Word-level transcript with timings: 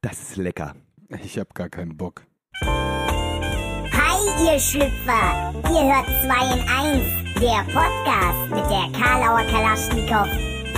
Das 0.00 0.12
ist 0.20 0.36
lecker. 0.36 0.76
Ich 1.22 1.38
hab 1.40 1.52
gar 1.54 1.68
keinen 1.68 1.96
Bock. 1.96 2.24
Hi, 2.62 4.44
ihr 4.44 4.60
Schlüpfer! 4.60 5.52
Ihr 5.64 5.92
hört 5.92 6.06
2 6.06 6.54
in 6.54 6.60
1, 6.68 7.02
der 7.40 7.64
Podcast 7.72 8.50
mit 8.50 8.70
der 8.70 8.86
Karlauer 8.96 9.42
Kalaschnikow 9.50 10.28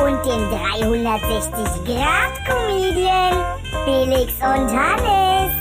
und 0.01 0.25
dem 0.25 0.49
360-Grad-Comedian 0.49 3.45
Felix 3.85 4.33
und 4.37 4.71
Hannes. 4.75 5.53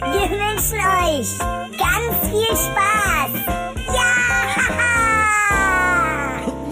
Wir 0.00 0.30
wünschen 0.30 0.80
euch 0.80 1.38
ganz 1.78 2.14
viel 2.30 2.56
Spaß! 2.56 3.32
Ja! 3.94 4.12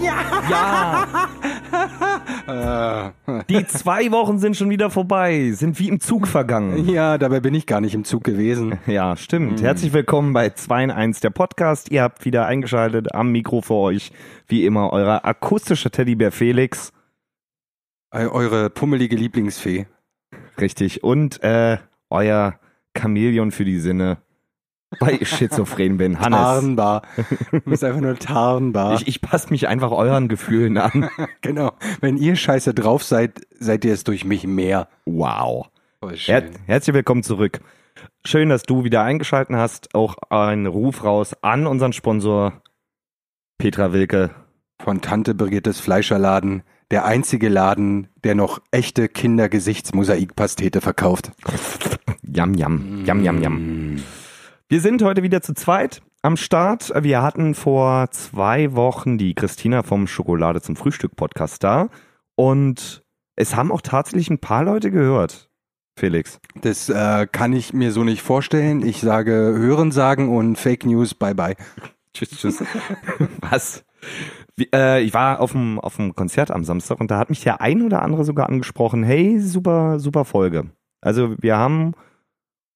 Ja, 0.49 1.27
Äh, 2.47 3.11
die 3.51 3.67
zwei 3.67 4.11
Wochen 4.11 4.39
sind 4.39 4.55
schon 4.55 4.69
wieder 4.69 4.89
vorbei, 4.89 5.51
sind 5.51 5.77
wie 5.79 5.89
im 5.89 5.99
Zug 5.99 6.27
vergangen. 6.27 6.87
ja, 6.89 7.17
dabei 7.17 7.39
bin 7.41 7.53
ich 7.53 7.65
gar 7.65 7.81
nicht 7.81 7.93
im 7.93 8.03
Zug 8.05 8.23
gewesen. 8.23 8.79
Ja, 8.87 9.15
stimmt. 9.17 9.61
Herzlich 9.61 9.91
willkommen 9.93 10.31
bei 10.33 10.49
2 10.51 10.85
in 10.85 10.91
1, 10.91 11.19
der 11.19 11.31
Podcast. 11.31 11.91
Ihr 11.91 12.01
habt 12.03 12.23
wieder 12.25 12.45
eingeschaltet 12.45 13.13
am 13.13 13.31
Mikro 13.31 13.61
für 13.61 13.73
euch, 13.75 14.11
wie 14.47 14.65
immer, 14.65 14.93
euer 14.93 15.25
akustischer 15.25 15.91
Teddybär 15.91 16.31
Felix. 16.31 16.93
Eu- 18.13 18.31
Eure 18.31 18.69
pummelige 18.69 19.15
Lieblingsfee. 19.15 19.85
Richtig. 20.59 21.03
Und 21.03 21.43
äh, 21.43 21.77
euer 22.09 22.59
Chamäleon 22.97 23.51
für 23.51 23.65
die 23.65 23.79
Sinne, 23.79 24.17
weil 24.99 25.21
ich 25.21 25.29
schizophren 25.29 25.97
bin. 25.97 26.19
Hannes. 26.19 26.39
Tarnbar. 26.39 27.01
Du 27.51 27.61
bist 27.61 27.83
einfach 27.83 28.01
nur 28.01 28.17
tarnbar. 28.17 28.95
Ich, 28.95 29.07
ich 29.07 29.21
passe 29.21 29.49
mich 29.49 29.67
einfach 29.67 29.91
euren 29.91 30.27
Gefühlen 30.27 30.77
an. 30.77 31.09
genau. 31.41 31.73
Wenn 32.01 32.17
ihr 32.17 32.35
scheiße 32.35 32.73
drauf 32.73 33.03
seid, 33.03 33.41
seid 33.59 33.85
ihr 33.85 33.93
es 33.93 34.03
durch 34.03 34.25
mich 34.25 34.45
mehr. 34.45 34.87
Wow. 35.05 35.69
Oh, 36.01 36.09
Her 36.09 36.43
herzlich 36.65 36.93
willkommen 36.93 37.23
zurück. 37.23 37.61
Schön, 38.25 38.49
dass 38.49 38.63
du 38.63 38.83
wieder 38.83 39.03
eingeschaltet 39.03 39.55
hast. 39.55 39.95
Auch 39.95 40.15
ein 40.29 40.65
Ruf 40.65 41.03
raus 41.03 41.35
an 41.41 41.67
unseren 41.67 41.93
Sponsor 41.93 42.61
Petra 43.57 43.93
Wilke. 43.93 44.31
Von 44.81 45.01
Tante 45.01 45.35
Brigittes 45.35 45.79
Fleischerladen. 45.79 46.63
Der 46.89 47.05
einzige 47.05 47.47
Laden, 47.47 48.09
der 48.23 48.35
noch 48.35 48.59
echte 48.71 49.07
Kindergesichtsmosaikpastete 49.07 50.81
verkauft. 50.81 51.31
Yam, 52.23 52.53
yam, 52.53 53.03
yam, 53.05 53.23
yam, 53.23 53.41
yam. 53.41 53.95
Wir 54.71 54.79
sind 54.79 55.03
heute 55.03 55.21
wieder 55.21 55.41
zu 55.41 55.53
zweit 55.53 56.01
am 56.21 56.37
Start. 56.37 56.93
Wir 57.03 57.21
hatten 57.21 57.55
vor 57.55 58.09
zwei 58.11 58.73
Wochen 58.73 59.17
die 59.17 59.35
Christina 59.35 59.83
vom 59.83 60.07
Schokolade 60.07 60.61
zum 60.61 60.77
Frühstück 60.77 61.17
Podcast 61.17 61.61
da. 61.61 61.89
Und 62.35 63.03
es 63.35 63.57
haben 63.57 63.69
auch 63.69 63.81
tatsächlich 63.81 64.29
ein 64.29 64.39
paar 64.39 64.63
Leute 64.63 64.89
gehört. 64.89 65.49
Felix. 65.99 66.39
Das 66.61 66.87
äh, 66.87 67.27
kann 67.29 67.51
ich 67.51 67.73
mir 67.73 67.91
so 67.91 68.05
nicht 68.05 68.21
vorstellen. 68.21 68.81
Ich 68.85 69.01
sage 69.01 69.33
Hören 69.33 69.91
sagen 69.91 70.33
und 70.33 70.55
Fake 70.55 70.85
News, 70.85 71.15
bye 71.15 71.35
bye. 71.35 71.57
Tschüss, 72.13 72.29
tschüss. 72.29 72.63
Was? 73.41 73.83
Wie, 74.55 74.69
äh, 74.73 75.01
ich 75.01 75.13
war 75.13 75.41
auf 75.41 75.51
dem, 75.51 75.81
auf 75.81 75.97
dem 75.97 76.15
Konzert 76.15 76.49
am 76.49 76.63
Samstag 76.63 77.01
und 77.01 77.11
da 77.11 77.17
hat 77.17 77.29
mich 77.29 77.43
der 77.43 77.59
ein 77.59 77.81
oder 77.81 78.03
andere 78.03 78.23
sogar 78.23 78.47
angesprochen, 78.47 79.03
hey, 79.03 79.37
super, 79.41 79.99
super 79.99 80.23
Folge. 80.23 80.71
Also 81.01 81.35
wir 81.41 81.57
haben, 81.57 81.91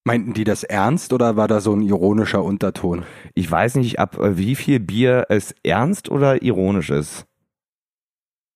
Meinten 0.07 0.33
die 0.33 0.43
das 0.43 0.63
ernst 0.63 1.13
oder 1.13 1.35
war 1.35 1.47
da 1.47 1.59
so 1.61 1.73
ein 1.73 1.81
ironischer 1.81 2.43
Unterton? 2.43 3.03
ich 3.33 3.49
weiß 3.49 3.75
nicht, 3.75 3.97
ab 3.99 4.17
äh, 4.19 4.37
wie 4.37 4.55
viel 4.55 4.79
Bier 4.79 5.25
es 5.29 5.53
ernst 5.63 6.09
oder 6.09 6.43
ironisch 6.43 6.91
ist. 6.91 7.25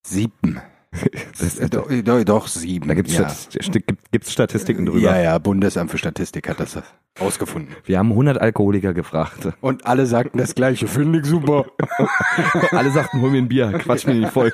Sieben. 0.05 0.61
Doch, 1.69 1.87
doch, 2.03 2.23
doch, 2.23 2.47
sieben. 2.47 2.87
da 2.87 2.95
gibt's, 2.95 3.13
ja. 3.15 3.27
Stati- 3.27 3.79
gibt, 3.85 4.11
gibt's 4.11 4.31
Statistiken 4.33 4.87
drüber. 4.87 4.99
Ja, 4.99 5.21
ja, 5.21 5.37
Bundesamt 5.37 5.91
für 5.91 5.99
Statistik 5.99 6.49
hat 6.49 6.59
das 6.59 6.81
rausgefunden. 7.21 7.75
Wir 7.85 7.99
haben 7.99 8.09
100 8.09 8.41
Alkoholiker 8.41 8.95
gefragt. 8.95 9.49
Und 9.61 9.85
alle 9.85 10.07
sagten 10.07 10.39
das 10.39 10.55
Gleiche. 10.55 10.87
Finde 10.87 11.19
ich 11.19 11.25
super. 11.25 11.67
Alle 12.71 12.89
sagten, 12.89 13.21
hol 13.21 13.29
mir 13.29 13.37
ein 13.37 13.47
Bier, 13.47 13.71
quatsch 13.73 14.07
mir 14.07 14.15
nicht 14.15 14.31
voll. 14.31 14.51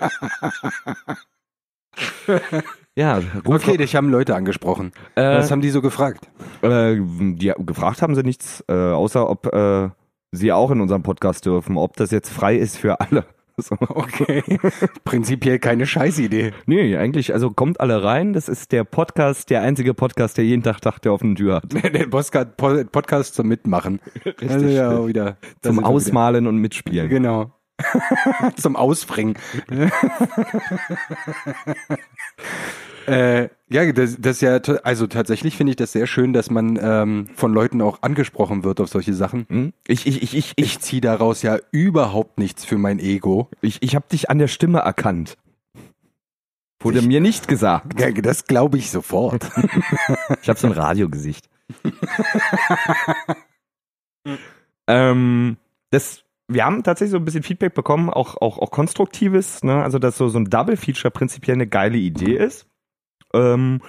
ja, 2.97 3.21
Okay, 3.45 3.77
dich 3.77 3.95
haben 3.95 4.09
Leute 4.09 4.35
angesprochen. 4.35 4.91
äh, 5.15 5.21
Was 5.37 5.51
haben 5.51 5.61
die 5.61 5.69
so 5.69 5.81
gefragt? 5.81 6.29
Äh, 6.61 6.95
die, 6.97 7.53
gefragt 7.57 8.01
haben 8.01 8.15
sie 8.15 8.23
nichts, 8.23 8.63
äh, 8.67 8.73
außer 8.73 9.29
ob 9.29 9.53
äh, 9.53 9.89
sie 10.31 10.51
auch 10.51 10.71
in 10.71 10.81
unserem 10.81 11.03
Podcast 11.03 11.45
dürfen, 11.45 11.77
ob 11.77 11.95
das 11.97 12.11
jetzt 12.11 12.29
frei 12.29 12.55
ist 12.55 12.77
für 12.77 12.99
alle. 12.99 13.25
So. 13.57 13.77
Okay. 13.79 14.43
Prinzipiell 15.05 15.59
keine 15.59 15.85
Scheißidee. 15.85 16.51
Nee, 16.65 16.97
eigentlich, 16.97 17.31
also 17.31 17.51
kommt 17.51 17.79
alle 17.79 18.03
rein. 18.03 18.33
Das 18.33 18.49
ist 18.49 18.73
der 18.73 18.83
Podcast, 18.83 19.49
der 19.49 19.61
einzige 19.61 19.93
Podcast, 19.93 20.37
der 20.37 20.43
jeden 20.43 20.61
Tag 20.61 20.81
Dach 20.81 20.99
der 20.99 21.13
offenen 21.13 21.35
Tür 21.35 21.55
hat. 21.55 21.71
Der 21.93 22.05
Podcast, 22.83 23.33
zum 23.33 23.47
Mitmachen. 23.47 24.01
also 24.41 24.65
ja, 24.65 25.07
wieder. 25.07 25.37
Zum 25.61 25.81
Ausmalen 25.81 26.47
und 26.47 26.57
Mitspielen. 26.57 27.05
Wieder. 27.09 27.17
Genau. 27.17 27.53
zum 28.57 28.75
Ausbringen. 28.75 29.37
Äh, 33.07 33.49
ja, 33.69 33.91
das, 33.91 34.17
das 34.19 34.37
ist 34.37 34.41
ja, 34.41 34.57
also 34.83 35.07
tatsächlich 35.07 35.57
finde 35.57 35.71
ich 35.71 35.75
das 35.75 35.91
sehr 35.91 36.07
schön, 36.07 36.33
dass 36.33 36.49
man 36.49 36.79
ähm, 36.81 37.27
von 37.35 37.53
Leuten 37.53 37.81
auch 37.81 38.01
angesprochen 38.03 38.63
wird 38.63 38.79
auf 38.81 38.89
solche 38.89 39.13
Sachen. 39.13 39.45
Hm? 39.49 39.73
Ich, 39.87 40.05
ich, 40.07 40.21
ich, 40.23 40.35
ich, 40.35 40.53
ich, 40.55 40.79
ziehe 40.79 41.01
daraus 41.01 41.41
ja 41.41 41.57
überhaupt 41.71 42.37
nichts 42.37 42.65
für 42.65 42.77
mein 42.77 42.99
Ego. 42.99 43.49
ich, 43.61 43.81
ich 43.81 43.95
habe 43.95 44.05
dich 44.11 44.29
an 44.29 44.37
der 44.37 44.47
Stimme 44.47 44.79
erkannt. 44.79 45.37
Wurde 46.79 46.99
Ich- 46.99 47.07
mir 47.07 47.21
nicht 47.21 47.47
gesagt. 47.47 47.99
Ja, 47.99 48.11
Das 48.11 48.45
glaube 48.45 48.77
ich 48.77 48.91
sofort. 48.91 49.49
Ich 50.41 50.49
habe 50.49 50.59
so 50.59 50.67
ein 50.67 50.73
Radiogesicht. 50.73 51.49
ähm, 54.87 55.57
das, 55.91 56.23
wir 56.47 56.65
haben 56.65 56.83
tatsächlich 56.83 57.11
so 57.11 57.17
ein 57.17 57.25
bisschen 57.25 57.43
Feedback 57.43 57.73
bekommen, 57.73 58.09
auch, 58.09 58.37
auch, 58.41 58.59
auch 58.59 58.71
konstruktives, 58.71 59.63
ne? 59.63 59.81
also 59.83 59.99
dass 59.99 60.17
so, 60.17 60.29
so 60.29 60.37
ein 60.37 60.45
Double-Feature 60.45 61.11
prinzipiell 61.11 61.55
eine 61.55 61.67
geile 61.67 61.97
Idee 61.97 62.35
ist. 62.37 62.67
Ähm, 63.35 63.81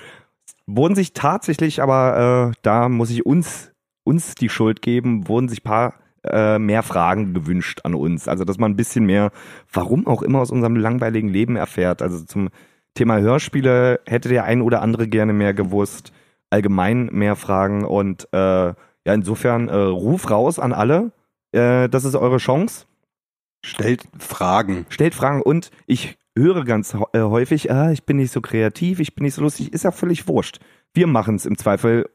wurden 0.67 0.95
sich 0.95 1.13
tatsächlich, 1.13 1.81
aber 1.81 2.51
äh, 2.51 2.59
da 2.63 2.89
muss 2.89 3.11
ich 3.11 3.25
uns, 3.25 3.73
uns 4.05 4.35
die 4.35 4.49
Schuld 4.49 4.83
geben, 4.83 5.29
wurden 5.29 5.49
sich 5.49 5.63
paar 5.63 5.95
äh, 6.25 6.59
mehr 6.59 6.83
Fragen 6.83 7.35
gewünscht 7.35 7.81
an 7.85 7.95
uns. 7.95 8.29
Also 8.29 8.45
dass 8.45 8.59
man 8.59 8.73
ein 8.73 8.77
bisschen 8.77 9.07
mehr, 9.07 9.31
warum 9.73 10.07
auch 10.07 10.23
immer 10.23 10.41
aus 10.41 10.51
unserem 10.51 10.77
langweiligen 10.77 11.29
Leben 11.29 11.57
erfährt. 11.57 12.03
Also 12.03 12.25
zum 12.25 12.49
Thema 12.95 13.21
Hörspiele 13.21 14.01
hätte 14.07 14.29
der 14.29 14.45
ein 14.45 14.63
oder 14.63 14.83
andere 14.83 15.07
gerne 15.07 15.33
mehr 15.33 15.55
gewusst, 15.55 16.13
allgemein 16.51 17.07
mehr 17.13 17.37
Fragen 17.37 17.85
und 17.85 18.29
äh, 18.33 18.39
ja, 18.69 19.15
insofern 19.15 19.69
äh, 19.69 19.77
Ruf 19.77 20.31
raus 20.31 20.59
an 20.59 20.73
alle. 20.73 21.13
Äh, 21.53 21.89
das 21.89 22.05
ist 22.05 22.17
eure 22.17 22.39
Chance. 22.39 22.87
Stellt 23.65 24.09
Fragen. 24.19 24.87
Stellt 24.89 25.15
Fragen 25.15 25.43
und 25.43 25.71
ich 25.87 26.19
höre 26.37 26.65
ganz 26.65 26.95
äh, 27.13 27.21
häufig, 27.21 27.71
ah, 27.71 27.91
ich 27.93 28.05
bin 28.05 28.19
nicht 28.19 28.33
so 28.33 28.41
kreativ, 28.41 29.01
ich 29.01 29.15
bin 29.15 29.25
nicht 29.25 29.35
so 29.35 29.43
lustig, 29.43 29.73
ist 29.73 29.85
ja 29.85 29.91
völlig 29.91 30.29
wurscht. 30.29 30.61
Wir 30.95 31.07
machen 31.07 31.37
es 31.37 31.47
im 31.47 31.59
Zweifel 31.59 32.07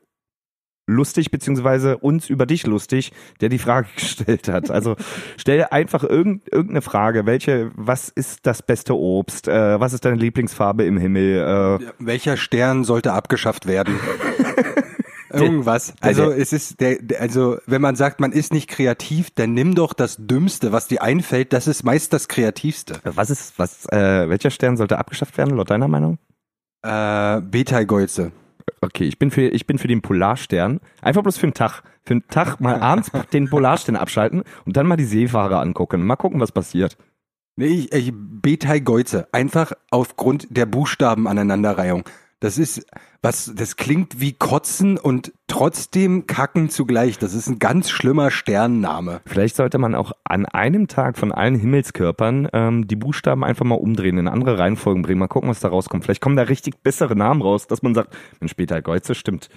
lustig, 0.87 1.31
beziehungsweise 1.31 1.97
uns 1.97 2.29
über 2.29 2.45
dich 2.45 2.65
lustig, 2.67 3.11
der 3.39 3.49
die 3.49 3.59
Frage 3.59 3.87
gestellt 3.95 4.47
hat. 4.47 4.69
Also 4.69 4.95
stell 5.37 5.65
einfach 5.65 6.03
irgend, 6.03 6.51
irgendeine 6.51 6.81
Frage. 6.81 7.25
Welche, 7.25 7.71
was 7.75 8.09
ist 8.09 8.45
das 8.45 8.61
beste 8.61 8.95
Obst? 8.95 9.47
Äh, 9.47 9.79
was 9.79 9.93
ist 9.93 10.05
deine 10.05 10.17
Lieblingsfarbe 10.17 10.83
im 10.83 10.97
Himmel? 10.97 11.79
Äh, 11.81 11.85
Welcher 11.99 12.38
Stern 12.38 12.83
sollte 12.83 13.13
abgeschafft 13.13 13.67
werden? 13.67 13.95
Irgendwas. 15.34 15.94
Also 16.02 16.28
der- 16.30 16.38
es 16.38 16.53
ist 16.53 16.80
der, 16.81 16.97
also 17.19 17.58
wenn 17.66 17.81
man 17.81 17.96
sagt, 17.96 18.19
man 18.19 18.31
ist 18.31 18.53
nicht 18.53 18.69
kreativ, 18.69 19.30
dann 19.31 19.53
nimm 19.53 19.75
doch 19.75 19.94
das 19.94 20.18
Dümmste, 20.19 20.72
was 20.72 20.88
dir 20.88 21.02
einfällt. 21.02 21.53
Das 21.53 21.68
ist 21.68 21.84
meist 21.84 22.14
das 22.14 22.28
Kreativste. 22.28 23.00
was 23.03 23.30
ist, 23.30 23.58
was, 23.58 23.86
äh, 23.92 24.28
welcher 24.30 24.50
Stern 24.52 24.78
sollte 24.78 24.97
abgeschafft 24.97 25.38
werden, 25.38 25.56
laut 25.56 25.69
deiner 25.69 25.88
Meinung? 25.88 26.18
Äh, 26.84 27.42
Betelgeuse. 27.42 28.31
Okay, 28.81 29.04
ich 29.06 29.19
bin 29.19 29.31
für, 29.31 29.42
ich 29.48 29.68
bin 29.68 29.78
für 29.78 29.88
den 29.88 30.01
Polarstern. 30.01 30.80
Einfach 31.01 31.22
bloß 31.24 31.38
für 31.38 31.45
einen 31.48 31.54
Tag. 31.54 31.84
Für 32.04 32.13
einen 32.16 32.27
Tag 32.27 32.60
mal 32.60 32.75
abends 32.81 33.12
den 33.34 33.50
Polarstern 33.50 33.95
abschalten 33.95 34.44
und 34.66 34.75
dann 34.77 34.88
mal 34.88 34.98
die 34.98 35.06
Seefahrer 35.06 35.60
angucken. 35.62 36.04
Mal 36.04 36.16
gucken, 36.16 36.39
was 36.39 36.51
passiert. 36.51 36.98
Nee, 37.57 37.68
ich, 37.68 37.92
ich, 37.94 38.12
Betelgeuse. 38.16 39.27
Einfach 39.31 39.74
aufgrund 39.92 40.48
der 40.56 40.66
Buchstabenaneinanderreihung. 40.66 42.04
Das 42.41 42.57
ist, 42.57 42.88
was, 43.21 43.53
das 43.55 43.75
klingt 43.75 44.19
wie 44.19 44.33
Kotzen 44.33 44.97
und 44.97 45.31
trotzdem 45.45 46.25
Kacken 46.25 46.71
zugleich. 46.71 47.19
Das 47.19 47.35
ist 47.35 47.47
ein 47.47 47.59
ganz 47.59 47.91
schlimmer 47.91 48.31
Sternname. 48.31 49.21
Vielleicht 49.27 49.55
sollte 49.55 49.77
man 49.77 49.93
auch 49.93 50.11
an 50.23 50.47
einem 50.47 50.88
Tag 50.88 51.19
von 51.19 51.31
allen 51.31 51.53
Himmelskörpern 51.53 52.49
ähm, 52.51 52.88
die 52.88 52.95
Buchstaben 52.95 53.43
einfach 53.43 53.63
mal 53.63 53.75
umdrehen, 53.75 54.17
in 54.17 54.27
andere 54.27 54.57
Reihenfolgen 54.57 55.03
bringen, 55.03 55.19
mal 55.19 55.27
gucken, 55.27 55.51
was 55.51 55.59
da 55.59 55.67
rauskommt. 55.67 56.03
Vielleicht 56.03 56.21
kommen 56.21 56.35
da 56.35 56.41
richtig 56.41 56.81
bessere 56.81 57.15
Namen 57.15 57.43
raus, 57.43 57.67
dass 57.67 57.83
man 57.83 57.93
sagt, 57.93 58.17
Mensch, 58.39 58.55
Peter 58.55 58.81
Geuze 58.81 59.13
stimmt. 59.13 59.49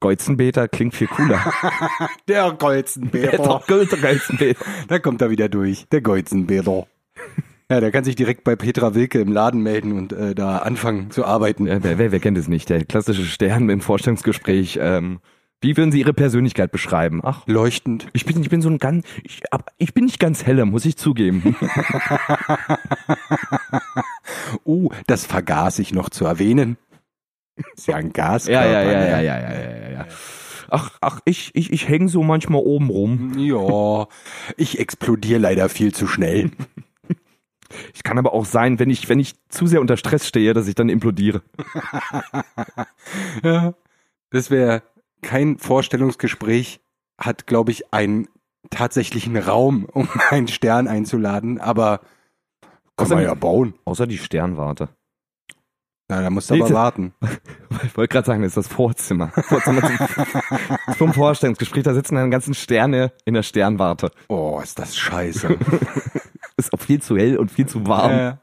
Geuzenbeter 0.00 0.66
klingt 0.66 0.96
viel 0.96 1.06
cooler. 1.06 1.40
Der 2.28 2.50
Golzenbeter. 2.50 3.62
Geuzenbeter. 3.68 4.64
Da 4.88 4.98
kommt 4.98 5.22
er 5.22 5.30
wieder 5.30 5.48
durch. 5.48 5.86
Der 5.92 6.00
Golzenbeter. 6.00 6.88
Ja, 7.72 7.80
der 7.80 7.90
kann 7.90 8.04
sich 8.04 8.16
direkt 8.16 8.44
bei 8.44 8.54
Petra 8.54 8.94
Wilke 8.94 9.18
im 9.18 9.32
Laden 9.32 9.62
melden 9.62 9.92
und 9.92 10.12
äh, 10.12 10.34
da 10.34 10.58
anfangen 10.58 11.10
zu 11.10 11.24
arbeiten. 11.24 11.66
Äh, 11.66 11.78
wer, 11.80 11.96
wer, 11.96 12.12
wer 12.12 12.20
kennt 12.20 12.36
es 12.36 12.46
nicht? 12.46 12.68
Der 12.68 12.84
klassische 12.84 13.24
Stern 13.24 13.70
im 13.70 13.80
Vorstellungsgespräch. 13.80 14.78
Ähm, 14.78 15.20
wie 15.62 15.74
würden 15.78 15.90
Sie 15.90 16.00
Ihre 16.00 16.12
Persönlichkeit 16.12 16.70
beschreiben? 16.70 17.22
Ach, 17.24 17.46
Leuchtend. 17.46 18.08
ich 18.12 18.26
bin, 18.26 18.42
ich 18.42 18.50
bin 18.50 18.60
so 18.60 18.68
ein 18.68 18.76
ganz, 18.76 19.06
ich, 19.22 19.50
ab, 19.50 19.70
ich 19.78 19.94
bin 19.94 20.04
nicht 20.04 20.20
ganz 20.20 20.44
heller, 20.44 20.66
muss 20.66 20.84
ich 20.84 20.98
zugeben. 20.98 21.56
Oh, 24.64 24.90
das 25.06 25.24
vergaß 25.24 25.78
ich 25.78 25.94
noch 25.94 26.10
zu 26.10 26.26
erwähnen. 26.26 26.76
Ist 27.74 27.86
ja 27.86 27.96
ein 27.96 28.12
Gaskörper. 28.12 28.66
ja, 28.66 28.82
ja, 28.82 28.82
ja, 28.82 28.98
ne? 28.98 29.10
ja, 29.10 29.20
ja, 29.20 29.40
ja, 29.40 29.80
ja, 29.80 29.90
ja. 29.92 30.06
Ach, 30.68 30.90
ach, 31.00 31.20
ich, 31.24 31.52
ich, 31.54 31.72
ich 31.72 31.88
hänge 31.88 32.08
so 32.08 32.22
manchmal 32.22 32.60
oben 32.60 32.90
rum. 32.90 33.32
Ja, 33.38 34.08
ich 34.58 34.78
explodiere 34.78 35.40
leider 35.40 35.70
viel 35.70 35.94
zu 35.94 36.06
schnell. 36.06 36.50
Ich 37.94 38.02
kann 38.02 38.18
aber 38.18 38.32
auch 38.32 38.44
sein, 38.44 38.78
wenn 38.78 38.90
ich, 38.90 39.08
wenn 39.08 39.18
ich 39.18 39.34
zu 39.48 39.66
sehr 39.66 39.80
unter 39.80 39.96
Stress 39.96 40.26
stehe, 40.26 40.54
dass 40.54 40.68
ich 40.68 40.74
dann 40.74 40.88
implodiere. 40.88 41.42
Ja, 43.42 43.74
das 44.30 44.50
wäre 44.50 44.82
kein 45.20 45.58
Vorstellungsgespräch, 45.58 46.80
hat, 47.18 47.46
glaube 47.46 47.70
ich, 47.70 47.92
einen 47.92 48.28
tatsächlichen 48.70 49.36
Raum, 49.36 49.84
um 49.92 50.08
einen 50.30 50.48
Stern 50.48 50.88
einzuladen, 50.88 51.60
aber 51.60 52.00
kann 52.96 53.08
man 53.08 53.22
ja 53.22 53.34
bauen. 53.34 53.74
Außer 53.84 54.06
die 54.06 54.18
Sternwarte. 54.18 54.88
Na, 56.08 56.20
da 56.20 56.30
musst 56.30 56.50
du 56.50 56.54
aber 56.54 56.70
warten. 56.70 57.14
Ich 57.84 57.96
wollte 57.96 58.12
gerade 58.12 58.26
sagen, 58.26 58.42
das 58.42 58.50
ist 58.50 58.56
das 58.58 58.68
Vorzimmer. 58.68 59.28
Vorzimmer 59.30 59.80
zum, 59.80 60.96
zum 60.98 61.14
Vorstellungsgespräch, 61.14 61.84
da 61.84 61.94
sitzen 61.94 62.16
dann 62.16 62.30
ganzen 62.30 62.52
Sterne 62.52 63.12
in 63.24 63.32
der 63.32 63.42
Sternwarte. 63.42 64.10
Oh, 64.28 64.60
ist 64.62 64.78
das 64.78 64.94
scheiße. 64.96 65.56
Ist 66.66 66.72
auch 66.72 66.80
viel 66.80 67.00
zu 67.02 67.16
hell 67.16 67.36
und 67.36 67.50
viel 67.50 67.66
zu 67.66 67.86
warm. 67.86 68.10
ja, 68.12 68.38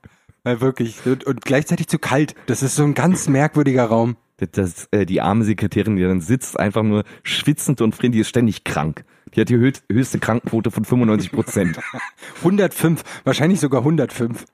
ja, 0.45 0.61
wirklich. 0.61 1.05
Und, 1.05 1.25
und 1.25 1.41
gleichzeitig 1.45 1.87
zu 1.87 1.99
kalt. 1.99 2.35
Das 2.47 2.63
ist 2.63 2.75
so 2.75 2.83
ein 2.83 2.93
ganz 2.93 3.27
merkwürdiger 3.27 3.85
Raum. 3.85 4.15
Das, 4.37 4.49
das, 4.51 4.87
äh, 4.91 5.05
die 5.05 5.19
arme 5.21 5.43
Sekretärin, 5.43 5.95
die 5.97 6.03
dann 6.03 6.21
sitzt, 6.21 6.59
einfach 6.59 6.83
nur 6.83 7.03
schwitzend 7.23 7.81
und 7.81 7.93
friert, 7.95 8.13
die 8.13 8.19
ist 8.19 8.29
ständig 8.29 8.63
krank. 8.63 9.03
Die 9.35 9.41
hat 9.41 9.49
die 9.49 9.57
höch- 9.57 9.83
höchste 9.91 10.17
Krankenquote 10.19 10.71
von 10.71 10.85
95 10.85 11.31
Prozent. 11.31 11.79
105, 12.37 13.03
wahrscheinlich 13.25 13.59
sogar 13.59 13.81
105. 13.81 14.45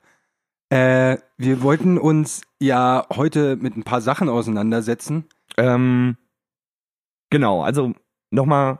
Äh, 0.69 1.17
wir 1.37 1.61
wollten 1.61 1.97
uns 1.99 2.41
ja 2.59 3.05
heute 3.13 3.55
mit 3.57 3.77
ein 3.77 3.83
paar 3.83 4.01
Sachen 4.01 4.27
auseinandersetzen. 4.27 5.25
ähm, 5.57 6.17
genau, 7.29 7.61
also 7.61 7.93
nochmal 8.31 8.79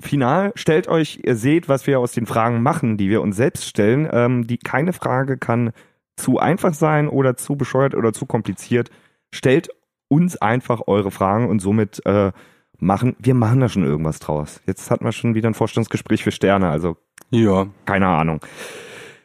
final, 0.00 0.52
stellt 0.54 0.88
euch, 0.88 1.20
ihr 1.24 1.36
seht, 1.36 1.68
was 1.68 1.86
wir 1.86 2.00
aus 2.00 2.12
den 2.12 2.26
Fragen 2.26 2.62
machen, 2.62 2.96
die 2.96 3.08
wir 3.10 3.22
uns 3.22 3.36
selbst 3.36 3.66
stellen. 3.66 4.08
Ähm, 4.12 4.46
die 4.46 4.58
keine 4.58 4.92
Frage 4.92 5.38
kann 5.38 5.72
zu 6.16 6.38
einfach 6.38 6.74
sein 6.74 7.08
oder 7.08 7.36
zu 7.36 7.56
bescheuert 7.56 7.94
oder 7.94 8.12
zu 8.12 8.26
kompliziert. 8.26 8.90
Stellt 9.32 9.68
uns 10.08 10.36
einfach 10.36 10.82
eure 10.86 11.10
Fragen 11.10 11.48
und 11.48 11.60
somit 11.60 12.04
äh, 12.06 12.32
machen, 12.78 13.16
wir 13.18 13.34
machen 13.34 13.60
da 13.60 13.68
schon 13.68 13.84
irgendwas 13.84 14.18
draus. 14.20 14.60
Jetzt 14.66 14.90
hatten 14.90 15.04
wir 15.04 15.12
schon 15.12 15.34
wieder 15.34 15.48
ein 15.48 15.54
Vorstellungsgespräch 15.54 16.22
für 16.22 16.32
Sterne, 16.32 16.68
also 16.68 16.96
Ja. 17.30 17.66
keine 17.84 18.06
Ahnung. 18.08 18.40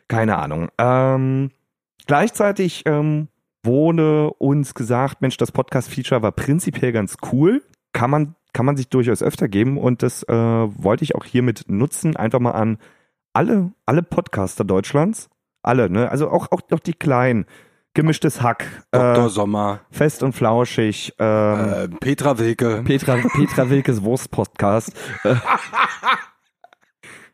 Keine 0.07 0.37
Ahnung. 0.37 0.69
Ähm, 0.79 1.51
gleichzeitig 2.07 2.83
ähm, 2.85 3.27
wurde 3.63 4.31
uns 4.33 4.73
gesagt, 4.73 5.21
Mensch, 5.21 5.37
das 5.37 5.51
Podcast-Feature 5.51 6.21
war 6.21 6.31
prinzipiell 6.31 6.91
ganz 6.91 7.17
cool. 7.31 7.61
Kann 7.93 8.09
man, 8.09 8.35
kann 8.53 8.65
man 8.65 8.77
sich 8.77 8.89
durchaus 8.89 9.21
öfter 9.21 9.47
geben 9.47 9.77
und 9.77 10.03
das 10.03 10.23
äh, 10.23 10.33
wollte 10.33 11.03
ich 11.03 11.15
auch 11.15 11.25
hiermit 11.25 11.65
nutzen, 11.67 12.15
einfach 12.15 12.39
mal 12.39 12.51
an 12.51 12.77
alle, 13.33 13.71
alle 13.85 14.03
Podcaster 14.03 14.63
Deutschlands. 14.63 15.29
Alle, 15.61 15.89
ne? 15.89 16.09
Also 16.09 16.29
auch, 16.29 16.51
auch, 16.51 16.61
auch 16.71 16.79
die 16.79 16.93
kleinen. 16.93 17.45
Gemischtes 17.95 18.43
Hack, 18.43 18.65
Dr. 18.91 19.25
äh, 19.25 19.29
Sommer, 19.29 19.79
fest 19.89 20.21
und 20.21 20.33
flauschig, 20.33 21.15
ähm, 21.17 21.73
äh, 21.73 21.87
Petra 21.87 22.37
Wilke. 22.37 22.83
Petra, 22.85 23.15
Petra 23.15 23.69
Wilkes 23.69 24.03
Wurst-Podcast. 24.03 24.93
Äh, 25.23 25.35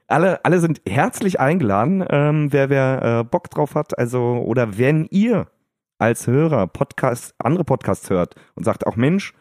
alle, 0.07 0.43
alle 0.45 0.59
sind 0.59 0.81
herzlich 0.87 1.39
eingeladen, 1.39 2.05
ähm, 2.09 2.53
wer, 2.53 2.69
wer 2.69 3.19
äh, 3.19 3.23
Bock 3.25 3.49
drauf 3.49 3.75
hat. 3.75 3.97
Also, 3.99 4.21
oder 4.45 4.77
wenn 4.77 5.07
ihr 5.11 5.47
als 5.97 6.25
Hörer 6.25 6.67
Podcast, 6.67 7.35
andere 7.37 7.63
Podcasts 7.65 8.09
hört 8.09 8.35
und 8.55 8.63
sagt 8.63 8.87
auch, 8.87 8.95
Mensch, 8.95 9.33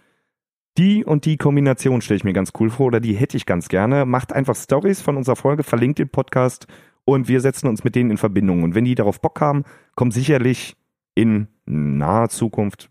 die 0.77 1.05
und 1.05 1.25
die 1.25 1.37
Kombination 1.37 2.01
stelle 2.01 2.17
ich 2.17 2.25
mir 2.25 2.33
ganz 2.33 2.53
cool 2.59 2.71
vor 2.71 2.87
oder 2.87 3.01
die 3.01 3.15
hätte 3.15 3.37
ich 3.37 3.47
ganz 3.47 3.69
gerne, 3.69 4.07
macht 4.07 4.33
einfach 4.33 4.57
Stories 4.57 5.01
von 5.01 5.17
unserer 5.17 5.37
Folge, 5.37 5.63
verlinkt 5.63 5.99
den 5.99 6.09
Podcast 6.09 6.67
und 7.05 7.29
wir 7.29 7.41
setzen 7.41 7.69
uns 7.69 7.85
mit 7.85 7.95
denen 7.95 8.11
in 8.11 8.17
Verbindung. 8.17 8.63
Und 8.63 8.75
wenn 8.75 8.85
die 8.85 8.95
darauf 8.95 9.21
Bock 9.21 9.41
haben, 9.41 9.65
kommen 9.95 10.11
sicherlich 10.11 10.77
in 11.15 11.49
naher 11.65 12.29
Zukunft 12.29 12.91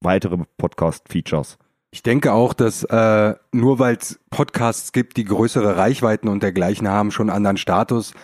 weitere 0.00 0.38
Podcast-Features. 0.56 1.58
Ich 1.92 2.02
denke 2.02 2.32
auch, 2.32 2.54
dass 2.54 2.84
äh, 2.84 3.34
nur 3.52 3.78
weil 3.78 3.96
es 3.96 4.20
Podcasts 4.30 4.92
gibt, 4.92 5.16
die 5.16 5.24
größere 5.24 5.76
Reichweiten 5.76 6.28
und 6.28 6.42
dergleichen 6.42 6.88
haben, 6.88 7.10
schon 7.10 7.30
anderen 7.30 7.56
Status, 7.56 8.14